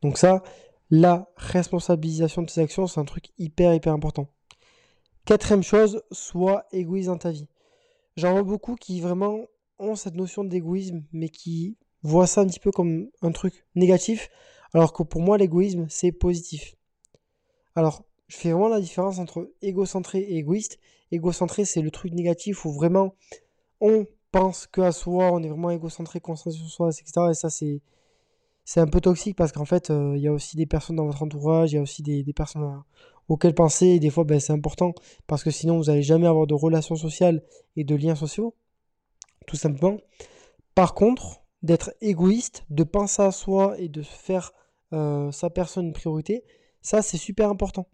Donc 0.03 0.19
ça, 0.19 0.43
la 0.91 1.29
responsabilisation 1.37 2.43
de 2.43 2.51
tes 2.51 2.61
actions, 2.61 2.87
c'est 2.87 3.01
un 3.01 3.05
truc 3.05 3.31
hyper, 3.39 3.75
hyper 3.75 3.93
important. 3.93 4.29
Quatrième 5.27 5.63
chose, 5.63 6.03
sois 6.11 6.65
égoïste 6.73 7.09
dans 7.09 7.19
ta 7.19 7.31
vie. 7.31 7.49
J'en 8.17 8.33
vois 8.33 8.43
beaucoup 8.43 8.75
qui 8.75 9.01
vraiment 9.01 9.45
ont 9.79 9.95
cette 9.95 10.15
notion 10.15 10.45
d'égoïsme, 10.45 11.05
mais 11.13 11.29
qui 11.29 11.77
voient 12.03 12.27
ça 12.27 12.41
un 12.41 12.47
petit 12.47 12.61
peu 12.61 12.71
comme 12.71 13.11
un 13.23 13.33
truc 13.33 13.67
négatif, 13.75 14.31
alors 14.73 14.93
que 14.93 15.03
pour 15.03 15.21
moi, 15.21 15.39
l'égoïsme, 15.39 15.87
c'est 15.89 16.13
positif. 16.13 16.75
Alors, 17.75 18.05
je 18.29 18.37
fais 18.37 18.51
vraiment 18.51 18.69
la 18.69 18.81
différence 18.81 19.19
entre 19.19 19.51
égocentré 19.63 20.19
et 20.21 20.37
égoïste. 20.39 20.79
Égocentré, 21.11 21.65
c'est 21.65 21.81
le 21.81 21.91
truc 21.91 22.13
négatif 22.13 22.65
où 22.65 22.73
vraiment 22.73 23.15
on 23.81 24.07
pense 24.31 24.67
qu'à 24.67 24.93
soi, 24.93 25.33
on 25.33 25.43
est 25.43 25.49
vraiment 25.49 25.71
égocentré, 25.71 26.21
concentré 26.21 26.59
sur 26.59 26.69
soi, 26.69 26.91
etc. 26.91 27.29
Et 27.31 27.35
ça, 27.35 27.51
c'est, 27.51 27.81
c'est 28.65 28.81
un 28.81 28.87
peu 28.87 29.01
toxique 29.01 29.37
parce 29.37 29.53
qu'en 29.53 29.65
fait, 29.65 29.91
euh, 29.91 30.15
il 30.17 30.23
y 30.23 30.29
a 30.29 30.33
aussi 30.33 30.57
des 30.57 30.67
personnes 30.67 30.97
dans 30.97 31.07
votre 31.07 31.23
entourage, 31.23 31.73
il 31.73 31.77
y 31.77 31.79
a 31.79 31.83
aussi 31.83 32.03
des, 32.03 32.25
personnes 32.33 32.65
euh, 32.65 32.77
auxquelles 33.29 33.55
penser. 33.55 33.87
Et 33.87 34.01
des 34.01 34.11
fois, 34.11 34.25
ben, 34.25 34.41
c'est 34.41 34.53
important 34.53 34.93
parce 35.27 35.43
que 35.43 35.51
sinon, 35.51 35.79
vous 35.79 35.85
n'allez 35.85 36.03
jamais 36.03 36.27
avoir 36.27 36.47
de 36.47 36.55
relations 36.55 36.97
sociales 36.97 37.43
et 37.77 37.85
de 37.85 37.95
liens 37.95 38.15
sociaux, 38.15 38.55
tout 39.47 39.57
simplement. 39.57 39.99
Par 40.75 40.95
contre, 40.95 41.43
d'être 41.63 41.93
égoïste, 42.01 42.65
de 42.71 42.85
penser 42.85 43.23
à 43.23 43.33
soi 43.33 43.75
et 43.79 43.89
de 43.89 44.03
faire 44.03 44.53
euh, 44.93 45.33
sa 45.33 45.51
personne 45.51 45.87
une 45.87 45.93
priorité, 45.93 46.45
ça, 46.83 47.03
c'est 47.03 47.17
super 47.17 47.51
important. 47.51 47.87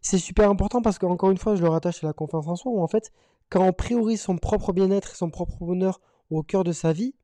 C'est 0.00 0.18
super 0.18 0.48
important 0.48 0.80
parce 0.80 0.98
qu'encore 0.98 1.30
une 1.30 1.38
fois, 1.38 1.56
je 1.56 1.62
le 1.62 1.68
rattache 1.68 2.04
à 2.04 2.06
la 2.06 2.12
confiance 2.12 2.46
en 2.46 2.56
soi, 2.56 2.72
où 2.72 2.80
en 2.80 2.86
fait, 2.86 3.12
quand 3.50 3.66
on 3.66 3.72
priorise 3.72 4.20
son 4.20 4.36
propre 4.36 4.72
bien-être 4.72 5.12
et 5.12 5.16
son 5.16 5.30
propre 5.30 5.56
bonheur 5.64 6.00
au 6.30 6.42
cœur 6.42 6.64
de 6.64 6.72
sa 6.72 6.92
vie, 6.92 7.14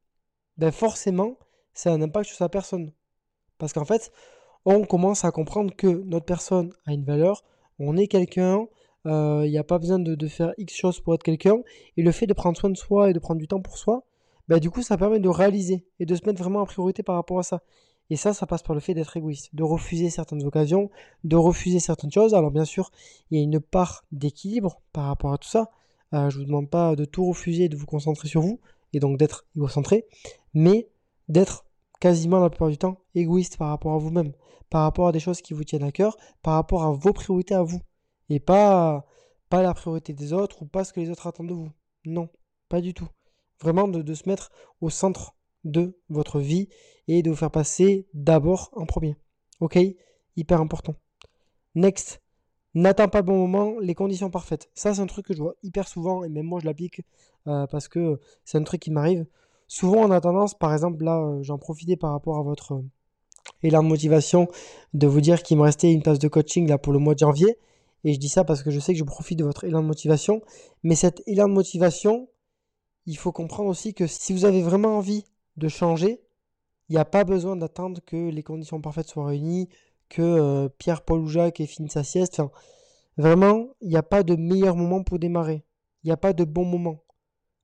ben 0.56 0.70
forcément, 0.70 1.38
ça 1.74 1.90
a 1.90 1.94
un 1.94 2.02
impact 2.02 2.26
sur 2.28 2.36
sa 2.36 2.48
personne. 2.48 2.92
Parce 3.58 3.72
qu'en 3.72 3.84
fait, 3.84 4.12
on 4.64 4.84
commence 4.84 5.24
à 5.24 5.30
comprendre 5.30 5.74
que 5.74 5.86
notre 5.86 6.26
personne 6.26 6.72
a 6.86 6.92
une 6.92 7.04
valeur, 7.04 7.44
on 7.78 7.96
est 7.96 8.06
quelqu'un, 8.06 8.66
il 9.04 9.10
euh, 9.10 9.48
n'y 9.48 9.58
a 9.58 9.64
pas 9.64 9.78
besoin 9.78 9.98
de, 9.98 10.28
faire 10.28 10.54
X 10.56 10.74
choses 10.74 11.00
pour 11.00 11.14
être 11.14 11.22
quelqu'un, 11.22 11.58
et 11.96 12.02
le 12.02 12.12
fait 12.12 12.26
de 12.26 12.32
prendre 12.32 12.56
soin 12.56 12.70
de 12.70 12.76
soi 12.76 13.10
et 13.10 13.12
de 13.12 13.18
prendre 13.18 13.40
du 13.40 13.48
temps 13.48 13.60
pour 13.60 13.76
soi, 13.76 14.04
ben 14.48 14.58
du 14.58 14.70
coup, 14.70 14.82
ça 14.82 14.96
permet 14.96 15.20
de 15.20 15.28
réaliser 15.28 15.86
et 16.00 16.06
de 16.06 16.14
se 16.14 16.24
mettre 16.24 16.42
vraiment 16.42 16.60
en 16.60 16.66
priorité 16.66 17.02
par 17.02 17.16
rapport 17.16 17.38
à 17.38 17.42
ça. 17.42 17.62
Et 18.10 18.16
ça, 18.16 18.34
ça 18.34 18.46
passe 18.46 18.62
par 18.62 18.74
le 18.74 18.80
fait 18.80 18.92
d'être 18.92 19.16
égoïste, 19.16 19.54
de 19.54 19.62
refuser 19.62 20.10
certaines 20.10 20.44
occasions, 20.44 20.90
de 21.24 21.36
refuser 21.36 21.80
certaines 21.80 22.12
choses. 22.12 22.34
Alors 22.34 22.50
bien 22.50 22.66
sûr, 22.66 22.90
il 23.30 23.38
y 23.38 23.40
a 23.40 23.44
une 23.44 23.60
part 23.60 24.04
d'équilibre 24.12 24.82
par 24.92 25.06
rapport 25.06 25.32
à 25.32 25.38
tout 25.38 25.48
ça. 25.48 25.70
Euh, 26.12 26.30
je 26.30 26.38
vous 26.38 26.44
demande 26.44 26.70
pas 26.70 26.96
de 26.96 27.04
tout 27.04 27.26
refuser, 27.26 27.68
de 27.68 27.76
vous 27.76 27.86
concentrer 27.86 28.28
sur 28.28 28.40
vous, 28.40 28.60
et 28.92 29.00
donc 29.00 29.18
d'être 29.18 29.46
égocentré, 29.56 30.06
mais 30.52 30.88
d'être 31.28 31.66
quasiment 32.00 32.40
la 32.40 32.50
plupart 32.50 32.68
du 32.68 32.78
temps 32.78 33.00
égoïste 33.14 33.56
par 33.56 33.68
rapport 33.68 33.94
à 33.94 33.98
vous-même, 33.98 34.32
par 34.70 34.82
rapport 34.82 35.08
à 35.08 35.12
des 35.12 35.20
choses 35.20 35.40
qui 35.40 35.54
vous 35.54 35.64
tiennent 35.64 35.82
à 35.82 35.92
cœur, 35.92 36.16
par 36.42 36.54
rapport 36.54 36.84
à 36.84 36.92
vos 36.92 37.12
priorités 37.12 37.54
à 37.54 37.62
vous, 37.62 37.80
et 38.28 38.40
pas, 38.40 39.06
pas 39.48 39.62
la 39.62 39.74
priorité 39.74 40.12
des 40.12 40.32
autres 40.32 40.62
ou 40.62 40.66
pas 40.66 40.84
ce 40.84 40.92
que 40.92 41.00
les 41.00 41.10
autres 41.10 41.26
attendent 41.26 41.48
de 41.48 41.54
vous. 41.54 41.70
Non, 42.04 42.28
pas 42.68 42.80
du 42.80 42.94
tout. 42.94 43.08
Vraiment 43.60 43.88
de, 43.88 44.02
de 44.02 44.14
se 44.14 44.28
mettre 44.28 44.50
au 44.80 44.90
centre 44.90 45.36
de 45.64 45.98
votre 46.08 46.40
vie 46.40 46.68
et 47.08 47.22
de 47.22 47.30
vous 47.30 47.36
faire 47.36 47.50
passer 47.50 48.06
d'abord 48.14 48.70
en 48.72 48.86
premier. 48.86 49.16
Ok? 49.60 49.78
Hyper 50.36 50.60
important. 50.60 50.94
Next. 51.74 52.23
N'attends 52.74 53.08
pas 53.08 53.18
le 53.18 53.24
bon 53.24 53.36
moment, 53.36 53.78
les 53.80 53.94
conditions 53.94 54.30
parfaites. 54.30 54.68
Ça, 54.74 54.94
c'est 54.94 55.00
un 55.00 55.06
truc 55.06 55.26
que 55.26 55.34
je 55.34 55.40
vois 55.40 55.54
hyper 55.62 55.86
souvent 55.86 56.24
et 56.24 56.28
même 56.28 56.46
moi, 56.46 56.58
je 56.60 56.66
l'applique 56.66 57.02
euh, 57.46 57.66
parce 57.68 57.86
que 57.86 58.18
c'est 58.44 58.58
un 58.58 58.64
truc 58.64 58.80
qui 58.80 58.90
m'arrive. 58.90 59.26
Souvent, 59.68 59.98
on 59.98 60.10
a 60.10 60.20
tendance, 60.20 60.54
par 60.54 60.72
exemple, 60.72 61.04
là, 61.04 61.20
euh, 61.20 61.42
j'en 61.42 61.58
profitais 61.58 61.96
par 61.96 62.10
rapport 62.10 62.36
à 62.36 62.42
votre 62.42 62.74
euh, 62.74 62.82
élan 63.62 63.82
de 63.82 63.88
motivation 63.88 64.48
de 64.92 65.06
vous 65.06 65.20
dire 65.20 65.42
qu'il 65.42 65.56
me 65.56 65.62
restait 65.62 65.92
une 65.92 66.02
place 66.02 66.18
de 66.18 66.28
coaching 66.28 66.68
là 66.68 66.78
pour 66.78 66.92
le 66.92 66.98
mois 66.98 67.14
de 67.14 67.20
janvier. 67.20 67.58
Et 68.02 68.12
je 68.12 68.18
dis 68.18 68.28
ça 68.28 68.44
parce 68.44 68.62
que 68.62 68.70
je 68.70 68.80
sais 68.80 68.92
que 68.92 68.98
je 68.98 69.04
profite 69.04 69.38
de 69.38 69.44
votre 69.44 69.64
élan 69.64 69.80
de 69.80 69.86
motivation. 69.86 70.42
Mais 70.82 70.96
cet 70.96 71.22
élan 71.26 71.48
de 71.48 71.54
motivation, 71.54 72.28
il 73.06 73.16
faut 73.16 73.32
comprendre 73.32 73.70
aussi 73.70 73.94
que 73.94 74.06
si 74.06 74.32
vous 74.32 74.44
avez 74.44 74.62
vraiment 74.62 74.98
envie 74.98 75.24
de 75.56 75.68
changer, 75.68 76.20
il 76.88 76.94
n'y 76.94 76.98
a 76.98 77.04
pas 77.04 77.24
besoin 77.24 77.56
d'attendre 77.56 78.00
que 78.04 78.30
les 78.30 78.42
conditions 78.42 78.80
parfaites 78.80 79.08
soient 79.08 79.26
réunies, 79.26 79.68
que 80.14 80.22
euh, 80.22 80.68
Pierre-Paul 80.78 81.20
ou 81.20 81.26
Jacques 81.26 81.60
ait 81.60 81.66
fini 81.66 81.90
sa 81.90 82.04
sieste. 82.04 82.40
vraiment, 83.16 83.66
il 83.80 83.88
n'y 83.88 83.96
a 83.96 84.02
pas 84.04 84.22
de 84.22 84.36
meilleur 84.36 84.76
moment 84.76 85.02
pour 85.02 85.18
démarrer. 85.18 85.64
Il 86.04 86.06
n'y 86.06 86.12
a 86.12 86.16
pas 86.16 86.32
de 86.32 86.44
bon 86.44 86.64
moment. 86.64 87.00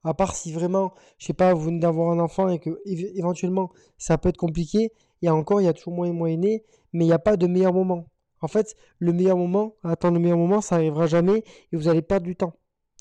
À 0.03 0.15
part 0.15 0.35
si 0.35 0.53
vraiment, 0.53 0.93
je 1.19 1.27
sais 1.27 1.33
pas, 1.33 1.55
vous 1.55 1.61
venez 1.61 1.79
d'avoir 1.79 2.11
un 2.11 2.19
enfant 2.19 2.49
et 2.49 2.59
que 2.59 2.81
éventuellement 2.85 3.71
ça 3.99 4.19
peut 4.19 4.31
être 4.31 4.37
compliqué. 4.37 4.93
Et 5.23 5.31
encore, 5.31 5.61
il 5.61 5.65
y 5.65 5.69
a 5.69 5.73
toujours 5.73 5.93
moyen 5.93 6.13
moyenné, 6.13 6.65
mais 6.93 7.05
il 7.05 7.09
n'y 7.09 7.13
a 7.13 7.21
pas 7.21 7.37
de 7.37 7.47
meilleur 7.47 7.73
moment. 7.73 8.07
En 8.41 8.49
fait, 8.49 8.75
le 8.99 9.13
meilleur 9.13 9.37
moment, 9.37 9.75
attendre 9.85 10.15
le 10.15 10.21
meilleur 10.21 10.39
moment, 10.39 10.61
ça 10.61 10.77
arrivera 10.77 11.07
jamais 11.07 11.45
et 11.73 11.77
vous 11.77 11.87
allez 11.89 12.03
perdre 12.03 12.27
du 12.27 12.35
temps. 12.35 12.55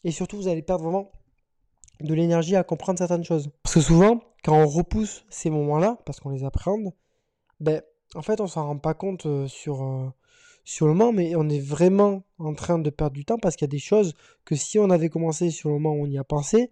Et 0.04 0.12
surtout, 0.12 0.38
vous 0.38 0.48
allez 0.48 0.62
perdre 0.62 0.84
vraiment 0.84 1.12
de 2.02 2.14
l'énergie 2.14 2.56
à 2.56 2.64
comprendre 2.64 3.00
certaines 3.00 3.24
choses. 3.24 3.50
Parce 3.64 3.76
que 3.76 3.82
souvent, 3.82 4.22
quand 4.44 4.54
on 4.54 4.68
repousse 4.68 5.26
ces 5.30 5.50
moments-là, 5.50 5.98
parce 6.06 6.20
qu'on 6.20 6.30
les 6.30 6.44
appréhende, 6.44 6.92
ben, 7.60 7.82
en 8.16 8.22
fait, 8.22 8.42
on 8.42 8.48
s'en 8.48 8.66
rend 8.66 8.78
pas 8.78 8.94
compte 8.94 9.26
euh, 9.26 9.48
sur, 9.48 9.84
euh, 9.84 10.12
sur 10.64 10.88
le 10.88 10.94
moment, 10.94 11.14
mais 11.14 11.36
on 11.36 11.48
est 11.50 11.60
vraiment 11.60 12.24
en 12.40 12.54
train 12.54 12.80
de 12.80 12.90
perdre 12.90 13.16
du 13.16 13.26
temps 13.26 13.38
parce 13.38 13.56
qu'il 13.56 13.66
y 13.66 13.70
a 13.70 13.72
des 13.72 13.80
choses 13.80 14.16
que 14.46 14.56
si 14.56 14.80
on 14.80 14.90
avait 14.90 15.10
commencé 15.10 15.52
sur 15.52 15.70
le 15.70 15.76
moment 15.76 15.94
où 15.94 16.04
on 16.04 16.08
y 16.08 16.18
a 16.18 16.24
pensé, 16.24 16.72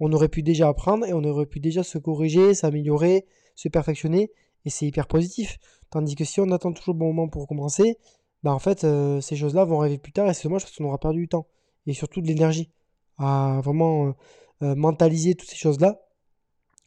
on 0.00 0.12
aurait 0.12 0.28
pu 0.28 0.42
déjà 0.42 0.68
apprendre 0.68 1.06
et 1.06 1.12
on 1.12 1.24
aurait 1.24 1.46
pu 1.46 1.60
déjà 1.60 1.82
se 1.82 1.98
corriger, 1.98 2.54
s'améliorer, 2.54 3.26
se 3.54 3.68
perfectionner, 3.68 4.30
et 4.64 4.70
c'est 4.70 4.86
hyper 4.86 5.06
positif. 5.06 5.58
Tandis 5.90 6.14
que 6.14 6.24
si 6.24 6.40
on 6.40 6.50
attend 6.52 6.72
toujours 6.72 6.94
le 6.94 6.98
bon 7.00 7.06
moment 7.08 7.28
pour 7.28 7.46
commencer, 7.48 7.98
ben 8.42 8.52
en 8.52 8.58
fait, 8.58 8.84
euh, 8.84 9.20
ces 9.20 9.36
choses-là 9.36 9.64
vont 9.64 9.80
arriver 9.80 9.98
plus 9.98 10.12
tard 10.12 10.28
et 10.28 10.34
c'est 10.34 10.44
dommage 10.44 10.62
parce 10.62 10.76
qu'on 10.76 10.84
aura 10.84 10.98
perdu 10.98 11.20
du 11.20 11.28
temps 11.28 11.46
et 11.86 11.92
surtout 11.94 12.20
de 12.20 12.26
l'énergie 12.26 12.70
à 13.18 13.60
vraiment 13.64 14.14
mentaliser 14.60 15.34
toutes 15.34 15.48
ces 15.48 15.56
choses-là. 15.56 16.00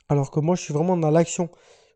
Alors 0.08 0.32
que 0.32 0.40
moi, 0.40 0.56
je 0.56 0.62
suis 0.62 0.74
vraiment 0.74 0.96
dans 0.96 1.10
l'action. 1.10 1.50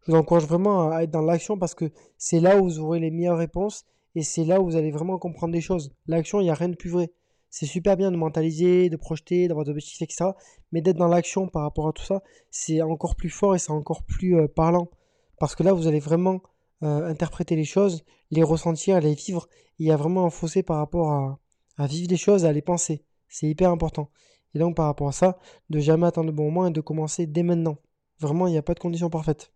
Je 0.05 0.11
vous 0.11 0.17
encourage 0.17 0.45
vraiment 0.45 0.91
à 0.91 1.03
être 1.03 1.11
dans 1.11 1.21
l'action 1.21 1.57
parce 1.57 1.73
que 1.73 1.91
c'est 2.17 2.39
là 2.39 2.59
où 2.59 2.65
vous 2.65 2.79
aurez 2.79 2.99
les 2.99 3.09
meilleures 3.09 3.37
réponses 3.37 3.85
et 4.13 4.21
c'est 4.21 4.45
là 4.45 4.61
où 4.61 4.65
vous 4.65 4.75
allez 4.75 4.91
vraiment 4.91 5.17
comprendre 5.17 5.51
des 5.51 5.61
choses. 5.61 5.91
L'action, 6.05 6.39
il 6.41 6.43
n'y 6.43 6.51
a 6.51 6.53
rien 6.53 6.69
de 6.69 6.75
plus 6.75 6.91
vrai. 6.91 7.11
C'est 7.49 7.65
super 7.65 7.97
bien 7.97 8.11
de 8.11 8.17
mentaliser, 8.17 8.89
de 8.89 8.97
projeter, 8.97 9.47
d'avoir 9.47 9.65
des 9.65 9.71
objectifs, 9.71 10.01
etc. 10.01 10.31
Mais 10.71 10.81
d'être 10.81 10.97
dans 10.97 11.07
l'action 11.07 11.47
par 11.47 11.63
rapport 11.63 11.87
à 11.87 11.91
tout 11.93 12.03
ça, 12.03 12.21
c'est 12.51 12.81
encore 12.81 13.15
plus 13.15 13.29
fort 13.29 13.55
et 13.55 13.59
c'est 13.59 13.71
encore 13.71 14.03
plus 14.03 14.37
euh, 14.37 14.47
parlant. 14.47 14.89
Parce 15.39 15.55
que 15.55 15.63
là, 15.63 15.73
vous 15.73 15.87
allez 15.87 15.99
vraiment 15.99 16.41
euh, 16.83 17.07
interpréter 17.07 17.55
les 17.55 17.63
choses, 17.63 18.03
les 18.29 18.43
ressentir, 18.43 18.99
les 18.99 19.15
vivre. 19.15 19.47
Il 19.79 19.87
y 19.87 19.91
a 19.91 19.97
vraiment 19.97 20.25
un 20.25 20.29
fossé 20.29 20.61
par 20.61 20.77
rapport 20.77 21.11
à, 21.11 21.39
à 21.77 21.87
vivre 21.87 22.07
des 22.07 22.17
choses, 22.17 22.45
à 22.45 22.53
les 22.53 22.61
penser. 22.61 23.03
C'est 23.27 23.47
hyper 23.47 23.71
important. 23.71 24.11
Et 24.53 24.59
donc 24.59 24.75
par 24.75 24.85
rapport 24.85 25.07
à 25.07 25.13
ça, 25.13 25.39
de 25.69 25.79
jamais 25.79 26.05
attendre 26.07 26.27
le 26.27 26.33
bon 26.33 26.45
moment 26.45 26.67
et 26.67 26.71
de 26.71 26.81
commencer 26.81 27.25
dès 27.25 27.43
maintenant. 27.43 27.77
Vraiment, 28.19 28.47
il 28.47 28.51
n'y 28.51 28.57
a 28.57 28.61
pas 28.61 28.73
de 28.75 28.79
condition 28.79 29.09
parfaite. 29.09 29.54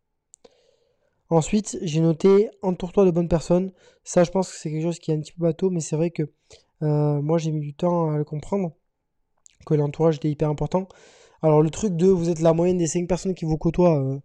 Ensuite, 1.30 1.78
j'ai 1.84 2.00
noté 2.00 2.50
entoure-toi 2.62 3.06
de 3.06 3.12
bonnes 3.12 3.28
personnes. 3.28 3.72
Ça, 4.04 4.24
je 4.24 4.32
pense 4.32 4.52
que 4.52 4.58
c'est 4.58 4.72
quelque 4.72 4.84
chose 4.84 5.00
qui 5.00 5.12
est 5.12 5.14
un 5.14 5.20
petit 5.20 5.34
peu 5.34 5.44
bateau, 5.44 5.70
mais 5.70 5.80
c'est 5.80 5.96
vrai 5.96 6.10
que 6.10 6.24
euh, 6.82 7.22
moi, 7.22 7.38
j'ai 7.38 7.52
mis 7.52 7.62
du 7.62 7.74
temps 7.74 8.12
à 8.12 8.18
le 8.18 8.24
comprendre, 8.24 8.72
que 9.66 9.76
l'entourage 9.76 10.16
était 10.16 10.30
hyper 10.30 10.50
important. 10.50 10.88
Alors, 11.42 11.62
le 11.62 11.70
truc 11.70 11.96
de 11.96 12.08
vous 12.08 12.30
êtes 12.30 12.40
la 12.40 12.54
moyenne 12.54 12.78
des 12.78 12.88
5 12.88 13.08
personnes 13.08 13.36
qui 13.36 13.46
vous 13.46 13.58
côtoient, 13.58 14.00
euh, 14.00 14.20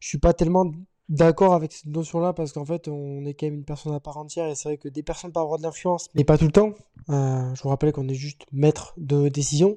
je 0.00 0.08
suis 0.08 0.18
pas 0.18 0.32
tellement 0.32 0.72
d'accord 1.08 1.54
avec 1.54 1.72
cette 1.72 1.86
notion-là 1.86 2.32
parce 2.32 2.52
qu'en 2.52 2.64
fait, 2.64 2.88
on 2.88 3.24
est 3.24 3.34
quand 3.34 3.46
même 3.46 3.56
une 3.56 3.64
personne 3.64 3.94
à 3.94 4.00
part 4.00 4.16
entière 4.16 4.48
et 4.48 4.54
c'est 4.54 4.68
vrai 4.68 4.78
que 4.78 4.88
des 4.88 5.02
personnes 5.02 5.32
peuvent 5.32 5.42
avoir 5.42 5.58
de 5.58 5.62
l'influence, 5.62 6.08
mais 6.14 6.24
pas 6.24 6.38
tout 6.38 6.46
le 6.46 6.52
temps. 6.52 6.72
Euh, 7.10 7.54
je 7.54 7.62
vous 7.62 7.68
rappelle 7.68 7.92
qu'on 7.92 8.08
est 8.08 8.14
juste 8.14 8.46
maître 8.52 8.94
de 8.96 9.28
décision. 9.28 9.76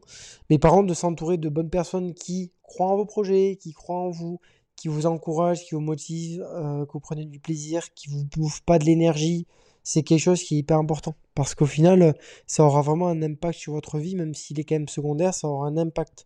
Mais 0.49 0.57
par 0.57 0.71
contre, 0.71 0.87
de 0.87 0.93
s'entourer 0.93 1.37
de 1.37 1.49
bonnes 1.49 1.69
personnes 1.69 2.13
qui 2.13 2.51
croient 2.63 2.87
en 2.87 2.95
vos 2.95 3.05
projets, 3.05 3.57
qui 3.59 3.73
croient 3.73 3.99
en 3.99 4.09
vous, 4.09 4.39
qui 4.75 4.87
vous 4.87 5.05
encouragent, 5.05 5.63
qui 5.65 5.75
vous 5.75 5.81
motivent, 5.81 6.45
euh, 6.53 6.85
que 6.85 6.93
vous 6.93 6.99
prenez 6.99 7.25
du 7.25 7.39
plaisir, 7.39 7.93
qui 7.93 8.09
vous 8.09 8.25
bouffent 8.25 8.61
pas 8.61 8.79
de 8.79 8.85
l'énergie, 8.85 9.47
c'est 9.83 10.03
quelque 10.03 10.19
chose 10.19 10.43
qui 10.43 10.55
est 10.55 10.59
hyper 10.59 10.77
important. 10.77 11.15
Parce 11.35 11.55
qu'au 11.55 11.65
final, 11.65 12.15
ça 12.47 12.63
aura 12.63 12.81
vraiment 12.81 13.07
un 13.07 13.21
impact 13.21 13.59
sur 13.59 13.73
votre 13.73 13.97
vie, 13.97 14.15
même 14.15 14.33
s'il 14.33 14.59
est 14.59 14.63
quand 14.63 14.75
même 14.75 14.87
secondaire, 14.87 15.33
ça 15.33 15.47
aura 15.47 15.67
un 15.67 15.77
impact. 15.77 16.25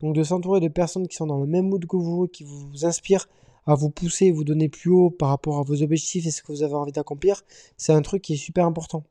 Donc 0.00 0.14
de 0.14 0.22
s'entourer 0.22 0.60
de 0.60 0.68
personnes 0.68 1.08
qui 1.08 1.16
sont 1.16 1.26
dans 1.26 1.38
le 1.38 1.46
même 1.46 1.68
mood 1.68 1.84
que 1.86 1.96
vous, 1.96 2.26
qui 2.28 2.44
vous 2.44 2.86
inspirent, 2.86 3.28
à 3.66 3.74
vous 3.74 3.90
pousser, 3.90 4.30
vous 4.30 4.44
donner 4.44 4.68
plus 4.68 4.90
haut 4.90 5.10
par 5.10 5.28
rapport 5.28 5.58
à 5.58 5.62
vos 5.62 5.82
objectifs 5.82 6.26
et 6.26 6.30
ce 6.30 6.42
que 6.42 6.52
vous 6.52 6.62
avez 6.62 6.74
envie 6.74 6.92
d'accomplir, 6.92 7.42
c'est 7.76 7.92
un 7.92 8.02
truc 8.02 8.22
qui 8.22 8.34
est 8.34 8.36
super 8.36 8.64
important. 8.64 9.04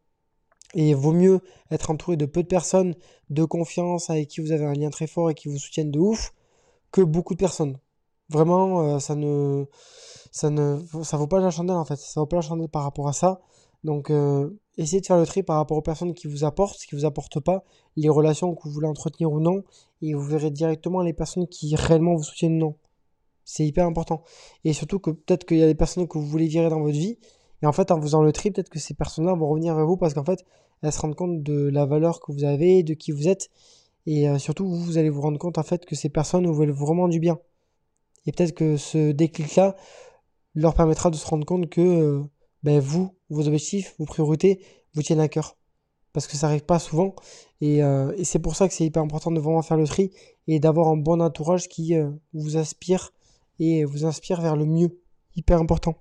Et 0.73 0.89
il 0.89 0.95
vaut 0.95 1.13
mieux 1.13 1.41
être 1.71 1.91
entouré 1.91 2.17
de 2.17 2.25
peu 2.25 2.43
de 2.43 2.47
personnes 2.47 2.95
de 3.29 3.43
confiance 3.43 4.09
avec 4.09 4.27
qui 4.27 4.41
vous 4.41 4.51
avez 4.51 4.65
un 4.65 4.73
lien 4.73 4.89
très 4.89 5.07
fort 5.07 5.29
et 5.29 5.35
qui 5.35 5.47
vous 5.47 5.57
soutiennent 5.57 5.91
de 5.91 5.99
ouf 5.99 6.33
que 6.91 7.01
beaucoup 7.01 7.33
de 7.33 7.39
personnes. 7.39 7.77
Vraiment, 8.29 8.81
euh, 8.81 8.99
ça 8.99 9.15
ne 9.15 9.65
ça 10.31 10.49
ne 10.49 10.79
ça 11.03 11.17
vaut 11.17 11.27
pas 11.27 11.39
la 11.39 11.51
chandelle 11.51 11.77
en 11.77 11.85
fait. 11.85 11.97
Ça 11.97 12.19
vaut 12.19 12.27
pas 12.27 12.37
la 12.37 12.41
chandelle 12.41 12.69
par 12.69 12.83
rapport 12.83 13.07
à 13.07 13.13
ça. 13.13 13.41
Donc 13.83 14.09
euh, 14.09 14.49
essayez 14.77 15.01
de 15.01 15.05
faire 15.05 15.17
le 15.17 15.25
tri 15.25 15.43
par 15.43 15.57
rapport 15.57 15.77
aux 15.77 15.81
personnes 15.81 16.13
qui 16.13 16.27
vous 16.27 16.43
apportent, 16.43 16.79
qui 16.79 16.95
vous 16.95 17.05
apportent 17.05 17.39
pas, 17.39 17.63
les 17.95 18.09
relations 18.09 18.53
que 18.55 18.63
vous 18.63 18.71
voulez 18.71 18.87
entretenir 18.87 19.31
ou 19.31 19.39
non, 19.39 19.63
et 20.01 20.13
vous 20.13 20.21
verrez 20.23 20.51
directement 20.51 21.01
les 21.01 21.13
personnes 21.13 21.47
qui 21.47 21.75
réellement 21.75 22.15
vous 22.15 22.23
soutiennent 22.23 22.55
ou 22.55 22.59
non. 22.59 22.75
C'est 23.45 23.65
hyper 23.65 23.85
important. 23.85 24.23
Et 24.63 24.73
surtout 24.73 24.99
que 24.99 25.11
peut-être 25.11 25.45
qu'il 25.45 25.57
y 25.57 25.63
a 25.63 25.67
des 25.67 25.75
personnes 25.75 26.07
que 26.07 26.17
vous 26.17 26.25
voulez 26.25 26.47
virer 26.47 26.69
dans 26.69 26.81
votre 26.81 26.97
vie. 26.97 27.17
Et 27.63 27.65
en 27.65 27.71
fait, 27.71 27.91
en 27.91 27.99
faisant 27.99 28.21
le 28.21 28.31
tri, 28.31 28.51
peut-être 28.51 28.69
que 28.69 28.79
ces 28.79 28.93
personnes-là 28.93 29.33
vont 29.33 29.49
revenir 29.49 29.75
vers 29.75 29.87
vous 29.87 29.97
parce 29.97 30.13
qu'en 30.13 30.23
fait, 30.23 30.45
elles 30.83 30.91
se 30.91 30.99
rendent 30.99 31.15
compte 31.15 31.41
de 31.41 31.67
la 31.69 31.85
valeur 31.85 32.19
que 32.21 32.31
vous 32.31 32.43
avez, 32.43 32.83
de 32.83 32.93
qui 32.93 33.11
vous 33.11 33.27
êtes. 33.27 33.49
Et 34.05 34.29
euh, 34.29 34.37
surtout, 34.37 34.67
vous, 34.67 34.77
vous 34.77 34.97
allez 34.97 35.09
vous 35.09 35.21
rendre 35.21 35.39
compte 35.39 35.57
en 35.57 35.63
fait 35.63 35.85
que 35.85 35.95
ces 35.95 36.09
personnes 36.09 36.45
vous 36.45 36.53
veulent 36.53 36.71
vraiment 36.71 37.07
du 37.07 37.19
bien. 37.19 37.39
Et 38.25 38.31
peut-être 38.31 38.53
que 38.53 38.77
ce 38.77 39.11
déclic-là 39.11 39.75
leur 40.55 40.73
permettra 40.73 41.09
de 41.09 41.15
se 41.15 41.25
rendre 41.25 41.45
compte 41.45 41.69
que 41.69 41.81
euh, 41.81 42.23
ben, 42.63 42.79
vous, 42.79 43.15
vos 43.29 43.47
objectifs, 43.47 43.95
vos 43.99 44.05
priorités, 44.05 44.63
vous 44.93 45.03
tiennent 45.03 45.19
à 45.19 45.27
cœur. 45.27 45.57
Parce 46.13 46.27
que 46.27 46.35
ça 46.35 46.47
n'arrive 46.47 46.65
pas 46.65 46.79
souvent. 46.79 47.15
Et, 47.61 47.83
euh, 47.83 48.13
et 48.17 48.23
c'est 48.23 48.39
pour 48.39 48.55
ça 48.55 48.67
que 48.67 48.73
c'est 48.73 48.85
hyper 48.85 49.03
important 49.03 49.31
de 49.31 49.39
vraiment 49.39 49.61
faire 49.61 49.77
le 49.77 49.87
tri 49.87 50.11
et 50.47 50.59
d'avoir 50.59 50.87
un 50.87 50.97
bon 50.97 51.21
entourage 51.21 51.67
qui 51.67 51.93
vous 52.33 52.57
aspire 52.57 53.11
et 53.59 53.83
vous 53.83 54.05
inspire 54.05 54.41
vers 54.41 54.55
le 54.55 54.65
mieux. 54.65 54.99
Hyper 55.35 55.59
important. 55.59 55.95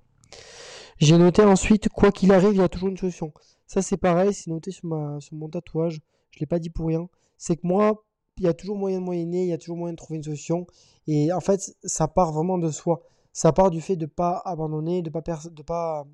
J'ai 0.97 1.17
noté 1.17 1.43
ensuite, 1.43 1.87
quoi 1.89 2.11
qu'il 2.11 2.31
arrive, 2.31 2.53
il 2.53 2.57
y 2.57 2.61
a 2.61 2.67
toujours 2.67 2.89
une 2.89 2.97
solution. 2.97 3.31
Ça, 3.67 3.81
c'est 3.81 3.97
pareil, 3.97 4.33
c'est 4.33 4.49
noté 4.49 4.71
sur, 4.71 4.85
ma, 4.87 5.19
sur 5.21 5.35
mon 5.35 5.47
tatouage. 5.47 6.01
Je 6.31 6.37
ne 6.37 6.39
l'ai 6.41 6.45
pas 6.45 6.59
dit 6.59 6.69
pour 6.69 6.87
rien. 6.87 7.07
C'est 7.37 7.55
que 7.55 7.65
moi, 7.65 8.03
il 8.39 8.45
y 8.45 8.47
a 8.47 8.53
toujours 8.53 8.77
moyen 8.77 8.99
de 8.99 9.05
moyenner, 9.05 9.43
il 9.43 9.49
y 9.49 9.53
a 9.53 9.57
toujours 9.57 9.77
moyen 9.77 9.93
de 9.93 9.97
trouver 9.97 10.17
une 10.17 10.23
solution. 10.23 10.65
Et 11.07 11.31
en 11.33 11.41
fait, 11.41 11.75
ça 11.83 12.07
part 12.07 12.31
vraiment 12.31 12.57
de 12.57 12.71
soi. 12.71 13.03
Ça 13.33 13.51
part 13.51 13.69
du 13.69 13.81
fait 13.81 13.95
de 13.95 14.05
ne 14.05 14.09
pas 14.09 14.41
abandonner, 14.45 15.01
de 15.01 15.09
ne 15.09 15.11
pas, 15.11 15.39
de 15.51 15.61
pas, 15.61 16.07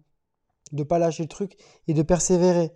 de 0.72 0.84
pas 0.84 1.00
lâcher 1.00 1.24
le 1.24 1.30
truc 1.30 1.56
et 1.88 1.94
de 1.94 2.02
persévérer. 2.02 2.72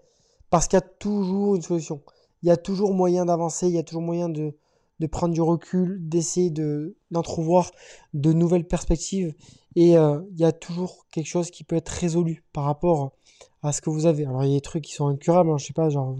Parce 0.50 0.68
qu'il 0.68 0.78
y 0.78 0.82
a 0.82 0.82
toujours 0.82 1.56
une 1.56 1.62
solution. 1.62 2.02
Il 2.42 2.48
y 2.48 2.52
a 2.52 2.58
toujours 2.58 2.94
moyen 2.94 3.26
d'avancer, 3.26 3.68
il 3.68 3.74
y 3.74 3.80
a 3.80 3.84
toujours 3.84 4.02
moyen 4.02 4.30
de, 4.30 4.56
de 5.00 5.08
prendre 5.08 5.34
du 5.34 5.42
recul, 5.42 5.98
d'essayer 6.08 6.52
de, 6.52 6.96
d'entrevoir 7.12 7.72
de 8.14 8.34
nouvelles 8.34 8.68
perspectives. 8.68 9.34
Et 9.76 9.98
euh, 9.98 10.22
il 10.32 10.40
y 10.40 10.46
a 10.46 10.52
toujours 10.52 11.06
quelque 11.12 11.28
chose 11.28 11.52
qui 11.52 11.64
peut 11.64 11.76
être 11.76 11.90
résolu 11.90 12.44
par 12.54 12.66
rapport 12.66 13.14
à 13.62 13.72
ce 13.72 13.82
que 13.82 13.90
vous 13.90 14.06
avez. 14.06 14.26
Alors 14.26 14.44
il 14.44 14.50
y 14.50 14.54
a 14.54 14.58
des 14.58 14.62
trucs 14.62 14.84
qui 14.84 14.94
sont 14.94 15.08
incurables, 15.08 15.50
hein, 15.50 15.58
je 15.58 15.66
sais 15.66 15.74
pas, 15.74 15.90
genre 15.90 16.16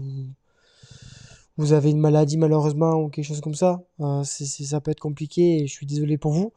avez 1.72 1.90
une 1.90 2.00
maladie 2.00 2.36
malheureusement 2.36 2.94
ou 2.94 3.08
quelque 3.08 3.24
chose 3.24 3.40
comme 3.40 3.54
ça. 3.54 3.82
Euh, 4.00 4.24
ça 4.24 4.80
peut 4.80 4.90
être 4.90 5.00
compliqué 5.00 5.58
et 5.58 5.66
je 5.66 5.72
suis 5.72 5.86
désolé 5.86 6.18
pour 6.18 6.32
vous. 6.32 6.52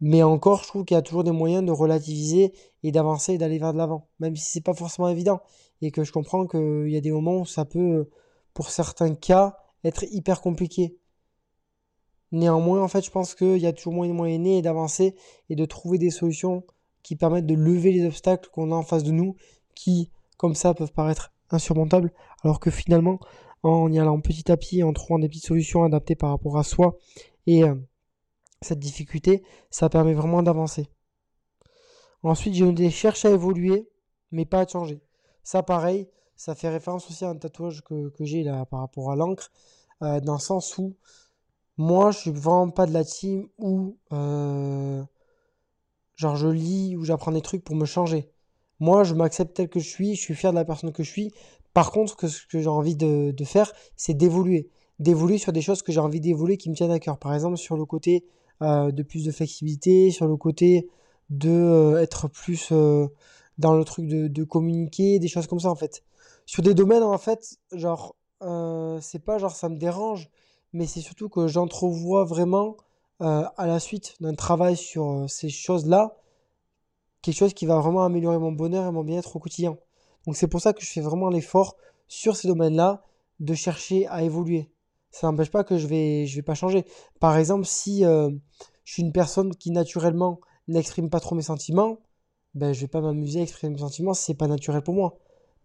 Mais 0.00 0.22
encore, 0.22 0.62
je 0.62 0.68
trouve 0.68 0.84
qu'il 0.84 0.96
y 0.96 0.98
a 0.98 1.02
toujours 1.02 1.24
des 1.24 1.30
moyens 1.30 1.64
de 1.64 1.70
relativiser 1.70 2.52
et 2.82 2.90
d'avancer 2.90 3.34
et 3.34 3.38
d'aller 3.38 3.58
vers 3.58 3.72
de 3.72 3.78
l'avant. 3.78 4.08
Même 4.18 4.34
si 4.36 4.50
c'est 4.50 4.60
pas 4.60 4.74
forcément 4.74 5.08
évident. 5.08 5.40
Et 5.80 5.90
que 5.90 6.04
je 6.04 6.12
comprends 6.12 6.46
qu'il 6.46 6.88
y 6.88 6.96
a 6.96 7.00
des 7.00 7.12
moments 7.12 7.38
où 7.38 7.46
ça 7.46 7.64
peut, 7.64 8.08
pour 8.54 8.70
certains 8.70 9.14
cas, 9.14 9.56
être 9.84 10.04
hyper 10.10 10.40
compliqué. 10.40 10.96
Néanmoins, 12.32 12.82
en 12.82 12.88
fait, 12.88 13.04
je 13.04 13.10
pense 13.10 13.34
qu'il 13.34 13.58
y 13.58 13.66
a 13.66 13.72
toujours 13.72 13.92
moyen 13.92 14.12
de 14.12 14.16
moyenner 14.16 14.58
et 14.58 14.62
d'avancer 14.62 15.14
et 15.50 15.54
de 15.54 15.64
trouver 15.64 15.98
des 15.98 16.10
solutions 16.10 16.64
qui 17.02 17.14
permettent 17.16 17.46
de 17.46 17.54
lever 17.54 17.92
les 17.92 18.06
obstacles 18.06 18.48
qu'on 18.52 18.72
a 18.72 18.74
en 18.74 18.82
face 18.82 19.04
de 19.04 19.10
nous, 19.10 19.36
qui, 19.74 20.10
comme 20.36 20.54
ça, 20.54 20.72
peuvent 20.72 20.92
paraître 20.92 21.32
insurmontables, 21.50 22.12
alors 22.42 22.58
que 22.58 22.70
finalement, 22.70 23.18
en 23.62 23.92
y 23.92 23.98
allant 23.98 24.20
petit 24.20 24.50
à 24.50 24.56
petit, 24.56 24.82
en 24.82 24.92
trouvant 24.92 25.18
des 25.18 25.28
petites 25.28 25.46
solutions 25.46 25.84
adaptées 25.84 26.16
par 26.16 26.30
rapport 26.30 26.58
à 26.58 26.64
soi 26.64 26.96
et 27.46 27.64
euh, 27.64 27.74
cette 28.60 28.78
difficulté, 28.78 29.42
ça 29.70 29.88
permet 29.88 30.14
vraiment 30.14 30.42
d'avancer. 30.42 30.88
Ensuite, 32.22 32.54
j'ai 32.54 32.64
noté 32.64 32.90
cherche 32.90 33.24
à 33.24 33.30
évoluer, 33.30 33.88
mais 34.30 34.44
pas 34.44 34.60
à 34.60 34.66
changer. 34.66 35.00
Ça, 35.42 35.62
pareil, 35.62 36.08
ça 36.36 36.54
fait 36.54 36.68
référence 36.68 37.08
aussi 37.10 37.24
à 37.24 37.30
un 37.30 37.36
tatouage 37.36 37.82
que, 37.82 38.12
j'ai 38.20 38.44
là 38.44 38.64
par 38.66 38.80
rapport 38.80 39.10
à 39.10 39.16
l'encre, 39.16 39.50
euh, 40.02 40.20
dans 40.20 40.34
le 40.34 40.40
sens 40.40 40.78
où 40.78 40.96
moi, 41.78 42.10
je 42.10 42.18
suis 42.18 42.30
vraiment 42.30 42.70
pas 42.70 42.86
de 42.86 42.92
la 42.92 43.04
team 43.04 43.48
où, 43.58 43.96
euh, 44.12 45.02
genre, 46.16 46.36
je 46.36 46.48
lis 46.48 46.96
ou 46.96 47.04
j'apprends 47.04 47.32
des 47.32 47.40
trucs 47.40 47.64
pour 47.64 47.74
me 47.74 47.86
changer. 47.86 48.30
Moi, 48.78 49.04
je 49.04 49.14
m'accepte 49.14 49.54
tel 49.54 49.68
que 49.68 49.80
je 49.80 49.88
suis, 49.88 50.14
je 50.14 50.20
suis 50.20 50.34
fier 50.34 50.52
de 50.52 50.56
la 50.56 50.64
personne 50.64 50.92
que 50.92 51.02
je 51.02 51.10
suis. 51.10 51.32
Par 51.74 51.90
contre, 51.90 52.28
ce 52.28 52.46
que 52.46 52.60
j'ai 52.60 52.68
envie 52.68 52.96
de, 52.96 53.44
faire, 53.44 53.72
c'est 53.96 54.14
d'évoluer. 54.14 54.68
D'évoluer 54.98 55.38
sur 55.38 55.52
des 55.52 55.62
choses 55.62 55.82
que 55.82 55.92
j'ai 55.92 56.00
envie 56.00 56.20
d'évoluer 56.20 56.56
qui 56.56 56.70
me 56.70 56.74
tiennent 56.74 56.90
à 56.90 56.98
cœur. 56.98 57.18
Par 57.18 57.34
exemple, 57.34 57.56
sur 57.56 57.76
le 57.76 57.84
côté 57.84 58.24
euh, 58.62 58.92
de 58.92 59.02
plus 59.02 59.24
de 59.24 59.32
flexibilité, 59.32 60.10
sur 60.10 60.26
le 60.28 60.36
côté 60.36 60.88
de 61.30 61.50
euh, 61.50 62.02
être 62.02 62.28
plus 62.28 62.72
dans 63.58 63.74
le 63.74 63.84
truc 63.84 64.06
de, 64.06 64.44
communiquer, 64.44 65.18
des 65.18 65.28
choses 65.28 65.46
comme 65.46 65.60
ça, 65.60 65.70
en 65.70 65.76
fait. 65.76 66.02
Sur 66.46 66.62
des 66.62 66.74
domaines, 66.74 67.02
en 67.02 67.18
fait, 67.18 67.56
genre, 67.72 68.16
c'est 69.00 69.24
pas 69.24 69.38
genre 69.38 69.54
ça 69.54 69.68
me 69.68 69.76
dérange 69.76 70.28
mais 70.72 70.86
c'est 70.86 71.00
surtout 71.00 71.28
que 71.28 71.48
j'entrevois 71.48 72.24
vraiment 72.24 72.76
euh, 73.20 73.44
à 73.56 73.66
la 73.66 73.78
suite 73.78 74.14
d'un 74.20 74.34
travail 74.34 74.76
sur 74.76 75.10
euh, 75.10 75.28
ces 75.28 75.48
choses-là, 75.48 76.16
quelque 77.20 77.36
chose 77.36 77.54
qui 77.54 77.66
va 77.66 77.78
vraiment 77.78 78.04
améliorer 78.04 78.38
mon 78.38 78.52
bonheur 78.52 78.86
et 78.86 78.92
mon 78.92 79.04
bien-être 79.04 79.36
au 79.36 79.38
quotidien. 79.38 79.76
Donc 80.26 80.36
c'est 80.36 80.48
pour 80.48 80.60
ça 80.60 80.72
que 80.72 80.82
je 80.82 80.90
fais 80.90 81.00
vraiment 81.00 81.28
l'effort 81.28 81.76
sur 82.08 82.36
ces 82.36 82.48
domaines-là 82.48 83.04
de 83.40 83.54
chercher 83.54 84.06
à 84.06 84.22
évoluer. 84.22 84.70
Ça 85.10 85.26
n'empêche 85.26 85.50
pas 85.50 85.64
que 85.64 85.78
je 85.78 85.86
vais, 85.86 86.26
je 86.26 86.36
vais 86.36 86.42
pas 86.42 86.54
changer. 86.54 86.84
Par 87.20 87.36
exemple, 87.36 87.66
si 87.66 88.04
euh, 88.04 88.30
je 88.84 88.92
suis 88.92 89.02
une 89.02 89.12
personne 89.12 89.54
qui 89.54 89.70
naturellement 89.70 90.40
n'exprime 90.68 91.10
pas 91.10 91.20
trop 91.20 91.34
mes 91.34 91.42
sentiments, 91.42 91.98
ben 92.54 92.72
je 92.72 92.80
vais 92.80 92.88
pas 92.88 93.00
m'amuser 93.00 93.40
à 93.40 93.42
exprimer 93.42 93.74
mes 93.74 93.80
sentiments, 93.80 94.14
c'est 94.14 94.34
pas 94.34 94.46
naturel 94.46 94.82
pour 94.82 94.94
moi. 94.94 95.18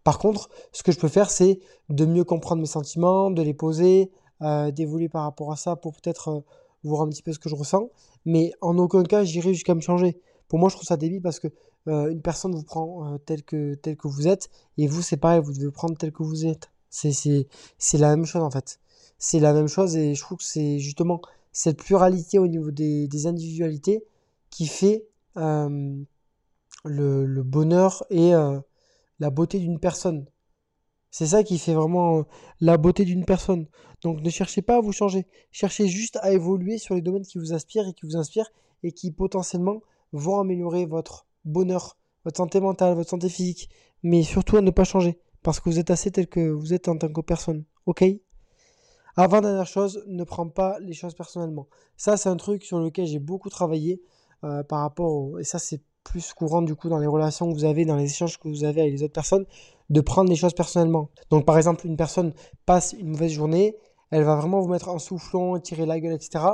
Par 0.04 0.20
contre, 0.20 0.50
ce 0.72 0.84
que 0.84 0.92
je 0.92 1.00
peux 1.00 1.10
faire, 1.10 1.30
c'est 1.30 1.60
de 1.90 2.06
mieux 2.06 2.24
comprendre 2.24 2.62
mes 2.62 2.68
sentiments, 2.68 3.30
de 3.30 3.42
les 3.42 3.54
poser, 3.54 4.12
euh, 4.42 4.72
d'évoluer 4.72 5.10
par 5.10 5.24
rapport 5.24 5.52
à 5.52 5.58
ça 5.58 5.76
pour 5.76 5.94
peut-être 5.94 6.30
euh, 6.30 6.40
voir 6.84 7.02
un 7.02 7.10
petit 7.10 7.22
peu 7.22 7.34
ce 7.34 7.40
que 7.40 7.50
je 7.50 7.56
ressens. 7.56 7.90
Mais 8.26 8.52
en 8.62 8.78
aucun 8.78 9.04
cas, 9.04 9.24
j'irai 9.24 9.54
jusqu'à 9.54 9.76
me 9.76 9.82
changer. 9.82 10.20
Pour 10.48 10.60
moi, 10.60 10.70
je 10.70 10.76
trouve 10.76 10.88
ça 10.88 10.96
débile 10.96 11.22
parce 11.22 11.40
que 11.40 11.48
euh, 11.88 12.10
une 12.10 12.22
personne 12.22 12.54
vous 12.54 12.64
prend 12.64 13.18
tel, 13.26 13.44
que, 13.44 13.76
tel 13.76 13.96
que 13.98 14.08
vous 14.08 14.28
êtes 14.28 14.50
et 14.78 14.88
vous, 14.88 15.02
c'est 15.02 15.18
pareil, 15.18 15.42
vous 15.42 15.54
devez 15.54 15.72
prendre 15.72 15.98
tel 15.98 16.12
que 16.12 16.24
vous 16.24 16.46
êtes. 16.46 16.72
C'est, 16.90 17.48
la 17.94 18.16
même 18.16 18.26
chose 18.26 18.44
en 18.44 18.52
fait. 18.52 18.80
C'est 19.20 19.40
la 19.40 19.54
même 19.54 19.68
chose 19.68 19.96
et 19.96 20.16
je 20.16 20.22
trouve 20.22 20.40
que 20.40 20.44
c'est 20.44 20.80
justement 20.80 21.22
cette 21.52 21.78
pluralité 21.78 22.40
au 22.40 22.48
niveau 22.48 22.72
des, 22.72 23.08
des 23.08 23.28
individualités 23.28 24.04
qui 24.50 24.68
fait 24.68 25.06
le, 25.36 26.06
le, 26.84 27.44
bonheur 27.44 28.04
et 28.10 28.32
la 29.20 29.30
beauté 29.30 29.60
d'une 29.60 29.80
personne. 29.80 30.26
C'est 31.12 31.28
ça 31.28 31.44
qui 31.44 31.58
fait 31.58 31.74
vraiment 31.74 32.20
euh, 32.20 32.24
la 32.60 32.78
beauté 32.78 33.06
d'une 33.06 33.26
personne. 33.26 33.68
Donc 34.02 34.22
ne 34.22 34.30
cherchez 34.30 34.62
pas 34.62 34.78
à 34.78 34.82
vous 34.82 34.92
changer. 34.92 35.26
Cherchez 35.52 35.88
juste 35.88 36.18
à 36.22 36.32
évoluer 36.32 36.78
sur 36.78 36.96
les 36.96 37.02
domaines 37.02 37.26
qui 37.26 37.38
vous 37.38 37.54
inspirent 37.54 37.88
et 37.88 37.94
qui 37.94 38.06
vous 38.06 38.18
inspirent 38.18 38.52
et 38.84 38.92
qui 38.92 39.12
potentiellement 39.12 39.82
vont 40.12 40.40
améliorer 40.40 40.86
votre 40.86 41.26
bonheur, 41.48 41.98
votre 42.26 42.38
santé 42.38 42.60
mentale, 42.60 42.96
votre 42.96 43.10
santé 43.10 43.30
physique. 43.30 43.70
Mais 44.04 44.24
surtout 44.24 44.58
à 44.58 44.62
ne 44.62 44.72
pas 44.72 44.84
changer. 44.84 45.20
Parce 45.44 45.60
que 45.60 45.70
vous 45.70 45.80
êtes 45.80 45.92
assez 45.92 46.12
tel 46.12 46.28
que 46.28 46.50
vous 46.50 46.74
êtes 46.74 46.88
en 46.88 46.98
tant 46.98 47.12
que 47.12 47.22
personne. 47.22 47.64
Ok? 47.86 48.04
Avant 49.16 49.42
dernière 49.42 49.66
chose, 49.66 50.04
ne 50.06 50.24
prends 50.24 50.48
pas 50.48 50.78
les 50.80 50.94
choses 50.94 51.16
personnellement. 51.16 51.68
Ça 51.96 52.18
c'est 52.18 52.30
un 52.30 52.38
truc 52.38 52.64
sur 52.64 52.80
lequel 52.80 53.08
j'ai 53.08 53.18
beaucoup 53.18 53.50
travaillé 53.50 54.02
euh, 54.44 54.64
par 54.64 54.82
rapport 54.82 55.12
au... 55.12 55.40
Et 55.40 55.44
ça 55.44 55.58
c'est 55.58 55.82
plus 56.04 56.34
courant 56.34 56.62
du 56.62 56.76
coup 56.76 56.88
dans 56.88 57.00
les 57.00 57.08
relations 57.08 57.50
que 57.50 57.54
vous 57.56 57.66
avez, 57.66 57.84
dans 57.84 57.96
les 57.96 58.06
échanges 58.06 58.38
que 58.38 58.48
vous 58.48 58.64
avez 58.64 58.82
avec 58.82 58.94
les 58.94 59.04
autres 59.04 59.14
personnes, 59.14 59.46
de 59.90 60.02
prendre 60.02 60.30
les 60.30 60.36
choses 60.36 60.54
personnellement. 60.54 61.10
Donc 61.32 61.46
par 61.46 61.58
exemple, 61.58 61.88
une 61.88 61.98
personne 61.98 62.34
passe 62.66 62.94
une 62.94 63.10
mauvaise 63.10 63.32
journée, 63.32 63.76
elle 64.12 64.24
va 64.24 64.36
vraiment 64.36 64.62
vous 64.62 64.70
mettre 64.70 64.90
un 64.90 65.00
soufflon, 65.00 65.60
tirer 65.60 65.86
la 65.86 66.00
gueule, 66.00 66.14
etc. 66.14 66.46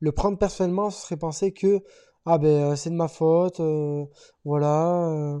Le 0.00 0.12
prendre 0.12 0.38
personnellement, 0.38 0.90
ce 0.90 1.02
serait 1.02 1.16
penser 1.16 1.52
que 1.52 1.82
ah 2.26 2.38
ben 2.38 2.72
euh, 2.72 2.76
c'est 2.76 2.90
de 2.90 2.94
ma 2.94 3.08
faute, 3.08 3.60
euh, 3.60 4.06
voilà. 4.44 5.08
Euh. 5.08 5.40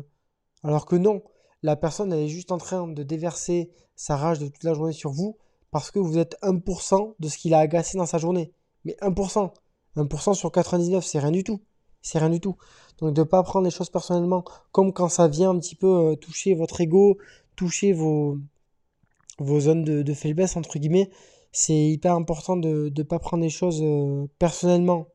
Alors 0.62 0.86
que 0.86 0.96
non, 0.96 1.22
la 1.62 1.76
personne 1.76 2.12
elle 2.12 2.20
est 2.20 2.28
juste 2.28 2.52
en 2.52 2.58
train 2.58 2.88
de 2.88 3.02
déverser 3.02 3.70
sa 3.96 4.16
rage 4.16 4.38
de 4.38 4.48
toute 4.48 4.64
la 4.64 4.74
journée 4.74 4.92
sur 4.92 5.10
vous 5.10 5.38
parce 5.70 5.90
que 5.90 5.98
vous 5.98 6.18
êtes 6.18 6.36
1% 6.42 7.14
de 7.18 7.28
ce 7.28 7.38
qu'il 7.38 7.54
a 7.54 7.58
agacé 7.58 7.98
dans 7.98 8.06
sa 8.06 8.18
journée. 8.18 8.52
Mais 8.84 8.96
1%, 9.02 9.52
1% 9.96 10.34
sur 10.34 10.52
99, 10.52 11.04
c'est 11.04 11.18
rien 11.18 11.30
du 11.30 11.44
tout 11.44 11.60
c'est 12.04 12.18
rien 12.18 12.30
du 12.30 12.38
tout. 12.38 12.56
Donc 12.98 13.14
de 13.14 13.22
ne 13.22 13.24
pas 13.24 13.42
prendre 13.42 13.64
les 13.64 13.70
choses 13.70 13.90
personnellement, 13.90 14.44
comme 14.70 14.92
quand 14.92 15.08
ça 15.08 15.26
vient 15.26 15.50
un 15.50 15.58
petit 15.58 15.74
peu 15.74 16.16
toucher 16.20 16.54
votre 16.54 16.80
ego, 16.80 17.18
toucher 17.56 17.92
vos, 17.92 18.38
vos 19.38 19.60
zones 19.60 19.84
de, 19.84 20.14
faiblesse, 20.14 20.56
entre 20.56 20.78
guillemets, 20.78 21.10
c'est 21.50 21.74
hyper 21.74 22.14
important 22.14 22.56
de 22.56 22.92
ne 22.96 23.02
pas 23.02 23.18
prendre 23.18 23.42
les 23.42 23.50
choses 23.50 23.82
personnellement. 24.38 25.08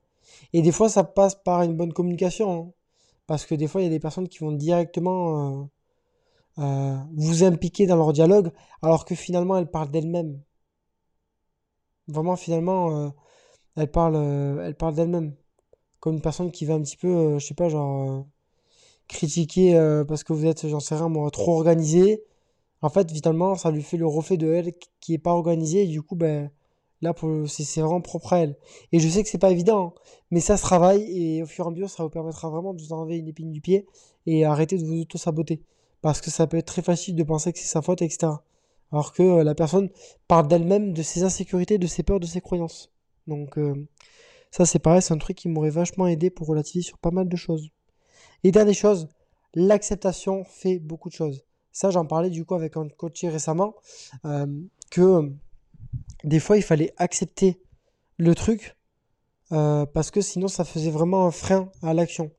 Et 0.54 0.62
des 0.62 0.72
fois, 0.72 0.90
ça 0.90 1.04
passe 1.04 1.36
par 1.36 1.62
une 1.64 1.76
bonne 1.76 1.94
communication. 1.94 2.52
Hein. 2.52 2.72
parce 3.28 3.46
que 3.46 3.56
des 3.56 3.68
fois, 3.68 3.82
il 3.82 3.86
y 3.86 3.88
a 3.88 3.92
des 3.92 4.00
personnes 4.00 4.28
qui 4.30 4.40
vont 4.40 4.52
directement 4.52 5.70
euh, 6.60 6.98
vous 7.16 7.44
impliquer 7.44 7.88
dans 7.88 7.96
leur 7.98 8.14
dialogue, 8.14 8.52
alors 8.82 9.06
que 9.06 9.16
finalement, 9.16 9.58
elles 9.58 9.70
parlent 9.70 9.92
d'elles-mêmes. 9.92 10.42
Vraiment, 12.08 12.36
finalement, 12.36 13.14
elles 13.76 13.92
parlent, 13.92 14.62
elles 14.64 14.76
parlent 14.76 14.96
d'elles-mêmes 14.96 15.36
comme 16.00 16.16
une 16.16 16.22
personne 16.22 16.52
qui 16.52 16.66
va 16.66 16.76
un 16.76 16.82
petit 16.82 16.98
peu, 16.98 17.08
euh, 17.08 17.40
je 17.40 17.46
sais 17.46 17.54
pas, 17.54 17.70
genre, 17.70 18.10
euh, 18.12 18.24
critiquer 19.08 19.76
euh, 19.78 20.06
parce 20.06 20.24
que 20.24 20.34
vous 20.34 20.46
êtes, 20.46 20.68
j'en 20.68 20.80
sais 20.80 20.96
rien, 20.96 21.10
moi, 21.10 21.30
trop 21.32 21.54
organisé. 21.58 22.24
En 22.82 22.90
fait, 22.90 23.12
vitalement, 23.12 23.56
ça 23.56 23.72
lui 23.72 23.84
fait 23.84 23.98
le 23.98 24.08
reflet 24.08 24.38
de 24.38 24.48
elle 24.54 24.74
qui 25.02 25.14
est 25.16 25.18
pas 25.20 25.34
organisée, 25.34 25.84
et 25.84 25.88
du 25.88 26.02
coup, 26.02 26.16
ben, 26.16 26.52
là, 27.02 27.14
c'est 27.48 27.82
vraiment 27.82 28.02
propre 28.02 28.34
à 28.34 28.40
elle. 28.40 28.56
Et 28.92 29.00
je 29.00 29.08
sais 29.08 29.24
que 29.24 29.30
c'est 29.30 29.38
pas 29.38 29.52
évident, 29.52 29.94
hein, 29.96 30.02
mais 30.32 30.40
ça 30.40 30.58
se 30.58 30.64
travaille, 30.64 31.04
et 31.10 31.44
au 31.44 31.46
fur 31.46 31.66
et 31.66 31.68
à 31.68 31.72
mesure, 31.72 31.90
ça 31.90 32.04
vous 32.04 32.10
permettra 32.10 32.50
vraiment 32.50 32.74
de 32.74 32.82
vous 32.82 32.94
enlever 32.94 33.18
une 33.18 33.28
épine 33.28 33.52
du 33.52 33.62
pied, 33.62 33.88
et 34.26 34.46
arrêter 34.46 34.78
de 34.78 34.86
vous 34.86 35.02
auto-saboter. 35.02 35.62
Parce 36.02 36.22
que 36.22 36.32
ça 36.32 36.48
peut 36.48 36.58
être 36.58 36.68
très 36.68 36.82
facile 36.82 37.16
de 37.16 37.24
penser 37.24 37.52
que 37.54 37.60
c'est 37.60 37.66
sa 37.66 37.82
faute, 37.82 38.02
etc. 38.02 38.32
Alors 38.92 39.14
que 39.14 39.42
la 39.44 39.56
personne 39.56 39.90
parle 40.28 40.48
d'elle-même, 40.48 40.94
de 40.94 41.04
ses 41.04 41.24
insécurités, 41.24 41.78
de 41.78 41.88
ses 41.88 42.04
peurs, 42.04 42.20
de 42.20 42.26
ses 42.26 42.42
croyances. 42.42 42.92
Donc, 43.28 43.58
ça, 44.52 44.66
c'est 44.66 44.80
pareil, 44.80 45.02
c'est 45.02 45.14
un 45.14 45.18
truc 45.18 45.38
qui 45.38 45.48
m'aurait 45.48 45.70
vachement 45.70 46.08
aidé 46.08 46.30
pour 46.30 46.48
relativiser 46.48 46.88
sur 46.88 46.98
pas 46.98 47.12
mal 47.12 47.30
de 47.30 47.36
choses. 47.36 47.70
Et 48.44 48.52
dernière 48.52 48.74
chose, 48.76 49.10
l'acceptation 49.54 50.44
fait 50.44 50.80
beaucoup 50.80 51.10
de 51.10 51.14
choses. 51.14 51.44
Ça, 51.72 51.92
j'en 51.92 52.06
parlais 52.06 52.30
du 52.30 52.46
coup 52.46 52.56
avec 52.56 52.78
un 52.78 52.88
coach 52.90 53.24
récemment, 53.24 53.76
euh, 54.26 54.48
que 54.90 55.02
euh, 55.02 55.30
des 56.24 56.40
fois, 56.40 56.58
il 56.58 56.64
fallait 56.64 56.94
accepter 56.98 57.62
le 58.18 58.36
truc 58.36 58.78
euh, 59.52 59.86
parce 59.86 60.12
que 60.12 60.22
sinon, 60.22 60.48
ça 60.48 60.66
faisait 60.66 60.92
vraiment 60.92 61.26
un 61.26 61.32
frein 61.32 61.72
à 61.82 61.94
l'action. 61.94 62.32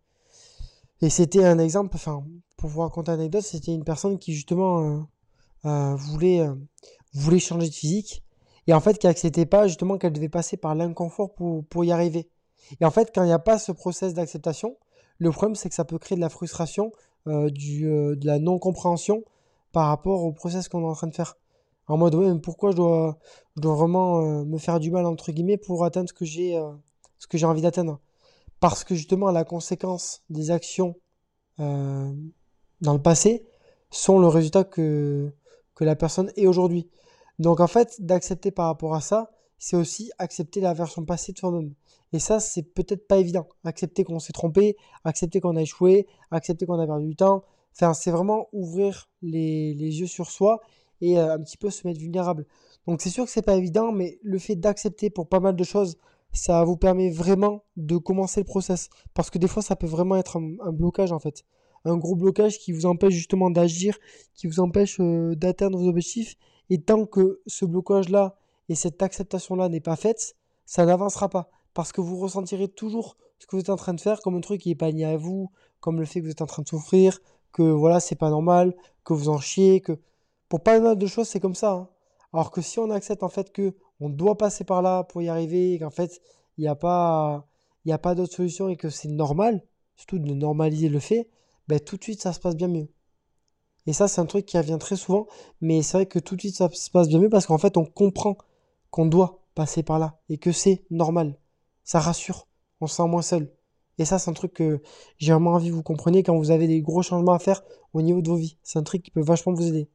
Et 1.03 1.11
c'était 1.11 1.45
un 1.45 1.59
exemple, 1.59 1.93
enfin, 1.95 2.25
pour 2.57 2.69
vous 2.69 2.81
raconter 2.81 3.13
une 3.13 3.21
anecdote, 3.21 3.43
c'était 3.43 3.73
une 3.73 3.85
personne 3.85 4.19
qui 4.19 4.35
justement 4.35 5.07
voulait, 5.65 6.47
voulait 7.15 7.39
changer 7.39 7.69
de 7.69 7.75
physique 7.75 8.23
et 8.67 8.75
en 8.75 8.81
fait 8.81 8.99
qui 8.99 9.07
acceptait 9.07 9.47
pas 9.47 9.67
justement 9.67 9.99
qu'elle 9.99 10.13
devait 10.13 10.29
passer 10.29 10.57
par 10.57 10.75
l'inconfort 10.75 11.35
pour, 11.35 11.65
pour 11.65 11.85
y 11.85 11.93
arriver. 11.93 12.29
Et 12.81 12.85
en 12.85 12.91
fait, 12.91 13.11
quand 13.15 13.23
il 13.23 13.27
n'y 13.27 13.33
a 13.33 13.39
pas 13.39 13.59
ce 13.59 13.73
process 13.73 14.15
d'acceptation, 14.15 14.77
le 15.19 15.31
problème 15.31 15.55
c'est 15.57 15.69
que 15.69 15.75
ça 15.75 15.85
peut 15.85 15.99
créer 15.99 16.17
de 16.17 16.21
la 16.21 16.29
frustration, 16.29 16.93
euh, 17.27 17.51
du, 17.51 17.89
euh, 17.89 18.15
de 18.17 18.27
la 18.27 18.39
non-compréhension 18.39 19.25
par 19.73 19.89
rapport 19.89 20.25
au 20.25 20.33
process 20.33 20.69
qu'on 20.69 20.83
est 20.83 20.89
en 20.89 20.95
train 20.95 21.09
de 21.09 21.15
faire. 21.15 21.37
En 21.87 21.97
mode, 21.97 22.15
ouais, 22.15 22.33
mais 22.33 22.41
pourquoi 22.41 22.71
je 22.71 22.77
dois, 22.77 23.19
je 23.57 23.63
dois 23.63 23.75
vraiment 23.75 24.21
euh, 24.21 24.45
me 24.45 24.59
faire 24.59 24.79
du 24.81 24.91
mal, 24.91 25.07
entre 25.07 25.33
guillemets, 25.33 25.57
pour 25.57 25.85
atteindre 25.85 26.09
ce 26.09 26.15
que 26.15 26.25
j'ai 26.25 26.61
ce 27.19 27.27
que 27.27 27.37
j'ai 27.37 27.47
envie 27.47 27.63
d'atteindre 27.63 28.01
Parce 28.61 28.85
que 28.85 28.95
justement, 28.95 29.31
la 29.31 29.45
conséquence 29.45 30.23
des 30.31 30.51
actions 30.51 30.97
dans 31.59 32.95
le 32.95 33.03
passé 33.03 33.45
sont 33.91 34.19
le 34.19 34.27
résultat 34.27 34.65
que, 34.65 35.31
que 35.75 35.85
la 35.85 35.97
personne 35.97 36.33
est 36.37 36.47
aujourd'hui. 36.47 36.89
Donc 37.39 37.61
en 37.61 37.67
fait, 37.67 37.97
d'accepter 38.01 38.51
par 38.51 38.67
rapport 38.67 38.95
à 38.95 39.01
ça, 39.01 39.31
c'est 39.59 39.77
aussi 39.77 40.11
accepter 40.19 40.61
la 40.61 40.75
version 40.75 41.05
passée 41.05 41.33
de 41.33 41.39
soi-même. 41.39 41.75
Et 42.13 42.19
ça, 42.19 42.41
c'est 42.41 42.63
peut-être 42.63 43.07
pas 43.07 43.19
évident. 43.19 43.47
Accepter 43.65 44.05
qu'on 44.05 44.19
s'est 44.19 44.33
trompé, 44.33 44.77
accepter 45.05 45.41
qu'on 45.41 45.57
a 45.57 45.63
échoué, 45.63 46.07
accepter 46.31 46.67
qu'on 46.67 46.79
a 46.79 46.87
perdu 46.87 47.07
du 47.07 47.17
temps. 47.17 47.45
Enfin, 47.75 47.95
c'est 47.95 48.11
vraiment 48.11 48.49
ouvrir 48.53 49.11
les, 49.23 49.73
yeux 49.75 50.07
sur 50.07 50.31
soi 50.31 50.61
et 51.01 51.19
euh, 51.19 51.35
un 51.35 51.39
petit 51.41 51.57
peu 51.57 51.71
se 51.71 51.87
mettre 51.87 52.01
vulnérable. 52.01 52.47
Donc 52.87 53.01
c'est 53.01 53.11
sûr 53.11 53.25
que 53.25 53.31
c'est 53.31 53.43
pas 53.43 53.57
évident, 53.57 53.93
mais 53.93 54.19
le 54.23 54.39
fait 54.39 54.57
d'accepter 54.57 55.11
pour 55.11 55.29
pas 55.29 55.41
mal 55.41 55.57
de 55.57 55.65
choses, 55.65 55.97
ça 56.33 56.65
vous 56.65 56.77
permet 56.77 57.11
vraiment 57.11 57.65
de 57.77 57.97
commencer 57.97 58.41
le 58.41 58.45
process. 58.45 58.89
Parce 59.15 59.31
que 59.31 59.39
des 59.39 59.49
fois, 59.49 59.63
ça 59.63 59.77
peut 59.77 59.87
vraiment 59.87 60.17
être 60.17 60.39
un, 60.39 60.73
blocage 60.73 61.13
en 61.13 61.19
fait. 61.19 61.45
Un 61.85 61.97
gros 61.97 62.15
blocage 62.15 62.59
qui 62.59 62.73
vous 62.73 62.87
empêche 62.87 63.15
justement 63.15 63.51
d'agir, 63.51 63.99
qui 64.35 64.47
vous 64.47 64.61
empêche 64.61 64.99
euh, 65.01 65.35
d'atteindre 65.35 65.79
vos 65.79 65.89
objectifs 65.89 66.37
et 66.69 66.81
tant 66.81 67.07
que 67.07 67.41
ce 67.47 67.65
blocage-là 67.65 68.37
et 68.69 68.75
cette 68.75 69.03
acceptation-là 69.03 69.69
n'est 69.69 69.81
pas 69.81 69.97
faite, 69.97 70.37
ça 70.67 70.85
n'avancera 70.85 71.29
pas. 71.29 71.51
Parce 71.75 71.93
que 71.93 72.01
vous 72.01 72.19
ressentirez 72.19 72.69
toujours 72.69 73.17
ce 73.39 73.47
que 73.47 73.57
vous 73.57 73.61
êtes 73.61 73.71
en 73.71 73.77
train 73.77 73.95
de 73.95 74.01
faire 74.01 74.21
comme 74.21 74.37
un 74.37 74.41
truc 74.41 74.61
qui 74.61 74.69
n'est 74.69 74.75
pas 74.77 74.91
lié 74.91 75.05
à 75.05 75.17
vous, 75.17 75.51
comme 75.81 75.99
le 75.99 76.07
fait 76.07 76.21
que 76.21 76.27
vous 76.27 76.31
êtes 76.31 76.43
en 76.43 76.47
train 76.47 76.63
de 76.63 76.69
souffrir, 76.69 77.21
que 77.53 77.63
voilà, 77.63 77.99
c'est 77.99 78.15
pas 78.15 78.31
normal, 78.31 78.77
que 79.05 79.13
vous 79.13 79.29
en 79.29 79.39
chiez, 79.39 79.81
que. 79.81 79.99
Pour 80.51 80.63
pas 80.63 80.79
mal 80.81 80.99
de 80.99 81.07
choses, 81.07 81.29
c'est 81.29 81.41
comme 81.41 81.55
ça. 81.55 81.73
Hein. 81.73 81.89
Alors 82.33 82.51
que 82.51 82.61
si 82.61 82.79
on 82.81 82.91
accepte 82.91 83.23
en 83.23 83.29
fait 83.29 83.53
que 83.53 83.75
on 84.01 84.11
doit 84.11 84.37
passer 84.37 84.65
par 84.65 84.83
là 84.83 85.05
pour 85.05 85.23
y 85.23 85.29
arriver, 85.29 85.79
qu'en 85.79 85.91
fait, 85.91 86.21
il 86.59 86.63
n'y 86.63 86.69
a 86.69 86.75
pas, 86.75 87.47
a 87.89 87.99
pas 87.99 88.15
d'autre 88.17 88.35
solution 88.35 88.69
et 88.69 88.77
que 88.77 88.91
c'est 88.91 89.09
normal, 89.09 89.63
surtout 89.95 90.19
de 90.19 90.35
normaliser 90.35 90.89
le 90.89 90.99
fait, 90.99 91.31
ben, 91.69 91.79
tout 91.79 91.97
de 91.97 92.03
suite, 92.03 92.21
ça 92.21 92.33
se 92.33 92.41
passe 92.41 92.57
bien 92.57 92.67
mieux. 92.67 92.89
Et 93.87 93.93
ça, 93.93 94.09
c'est 94.09 94.21
un 94.21 94.27
truc 94.27 94.45
qui 94.45 94.59
revient 94.59 94.79
très 94.81 94.97
souvent, 94.97 95.29
mais 95.61 95.83
c'est 95.83 95.99
vrai 95.99 96.07
que 96.07 96.19
tout 96.19 96.35
de 96.35 96.41
suite, 96.41 96.57
ça 96.57 96.69
se 96.69 96.91
passe 96.91 97.09
bien 97.09 97.21
mieux 97.21 97.29
parce 97.29 97.47
qu'en 97.47 97.59
fait, 97.59 97.77
on 97.77 97.85
comprend 97.85 98.37
qu'on 98.91 99.07
doit 99.07 99.45
passer 99.55 99.85
par 99.85 100.01
là 100.01 100.19
et 100.29 100.39
que 100.39 100.51
c'est 100.51 100.85
normal. 100.91 101.39
Ça 101.85 102.01
rassure, 102.01 102.49
on 102.81 102.89
se 102.89 102.97
sent 102.97 103.07
moins 103.07 103.23
seul. 103.23 103.53
Et 103.99 104.05
ça, 104.05 104.19
c'est 104.19 104.31
un 104.31 104.35
truc 104.35 104.55
que 104.55 104.83
j'ai 105.19 105.33
vraiment 105.33 105.53
envie 105.53 105.69
que 105.69 105.75
vous 105.75 105.83
compreniez 105.85 106.25
quand 106.25 106.37
vous 106.37 106.51
avez 106.51 106.67
des 106.67 106.81
gros 106.83 107.03
changements 107.03 107.35
à 107.35 107.39
faire 107.39 107.63
au 107.93 108.03
niveau 108.03 108.21
de 108.21 108.29
vos 108.29 108.37
vies. 108.37 108.57
C'est 108.65 108.79
un 108.81 108.83
truc 108.83 109.03
qui 109.03 109.13
peut 109.13 109.23
vachement 109.23 109.53
vous 109.53 109.67
aider. 109.67 109.89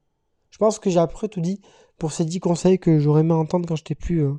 Je 0.56 0.58
pense 0.58 0.80
que 0.80 0.90
j'ai 0.90 1.00
à 1.00 1.08
peu 1.08 1.12
près 1.12 1.28
tout 1.28 1.42
dit 1.42 1.60
pour 1.98 2.14
ces 2.14 2.24
10 2.24 2.40
conseils 2.40 2.80
que 2.80 2.98
j'aurais 2.98 3.20
aimé 3.20 3.34
entendre 3.34 3.68
quand 3.68 3.76
j'étais 3.76 3.94
plus, 3.94 4.24
euh, 4.24 4.36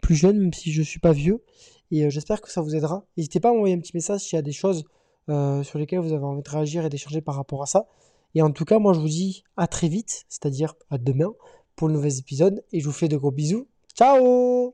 plus 0.00 0.14
jeune, 0.14 0.38
même 0.38 0.54
si 0.54 0.72
je 0.72 0.80
suis 0.80 1.00
pas 1.00 1.12
vieux. 1.12 1.44
Et 1.90 2.06
euh, 2.06 2.08
j'espère 2.08 2.40
que 2.40 2.50
ça 2.50 2.62
vous 2.62 2.74
aidera. 2.74 3.04
N'hésitez 3.18 3.40
pas 3.40 3.50
à 3.50 3.52
m'envoyer 3.52 3.74
un 3.74 3.78
petit 3.78 3.94
message 3.94 4.22
s'il 4.22 4.36
y 4.36 4.38
a 4.38 4.42
des 4.42 4.52
choses 4.52 4.84
euh, 5.28 5.62
sur 5.62 5.78
lesquelles 5.78 5.98
vous 5.98 6.14
avez 6.14 6.24
envie 6.24 6.40
de 6.40 6.48
réagir 6.48 6.86
et 6.86 6.88
d'échanger 6.88 7.20
par 7.20 7.34
rapport 7.34 7.62
à 7.62 7.66
ça. 7.66 7.86
Et 8.34 8.40
en 8.40 8.52
tout 8.52 8.64
cas, 8.64 8.78
moi 8.78 8.94
je 8.94 9.00
vous 9.00 9.08
dis 9.08 9.44
à 9.58 9.66
très 9.66 9.88
vite, 9.88 10.24
c'est-à-dire 10.30 10.76
à 10.88 10.96
demain 10.96 11.34
pour 11.76 11.88
le 11.88 11.92
nouvel 11.94 12.18
épisode 12.18 12.64
et 12.72 12.80
je 12.80 12.86
vous 12.86 12.94
fais 12.94 13.08
de 13.08 13.18
gros 13.18 13.30
bisous. 13.30 13.68
Ciao 13.94 14.72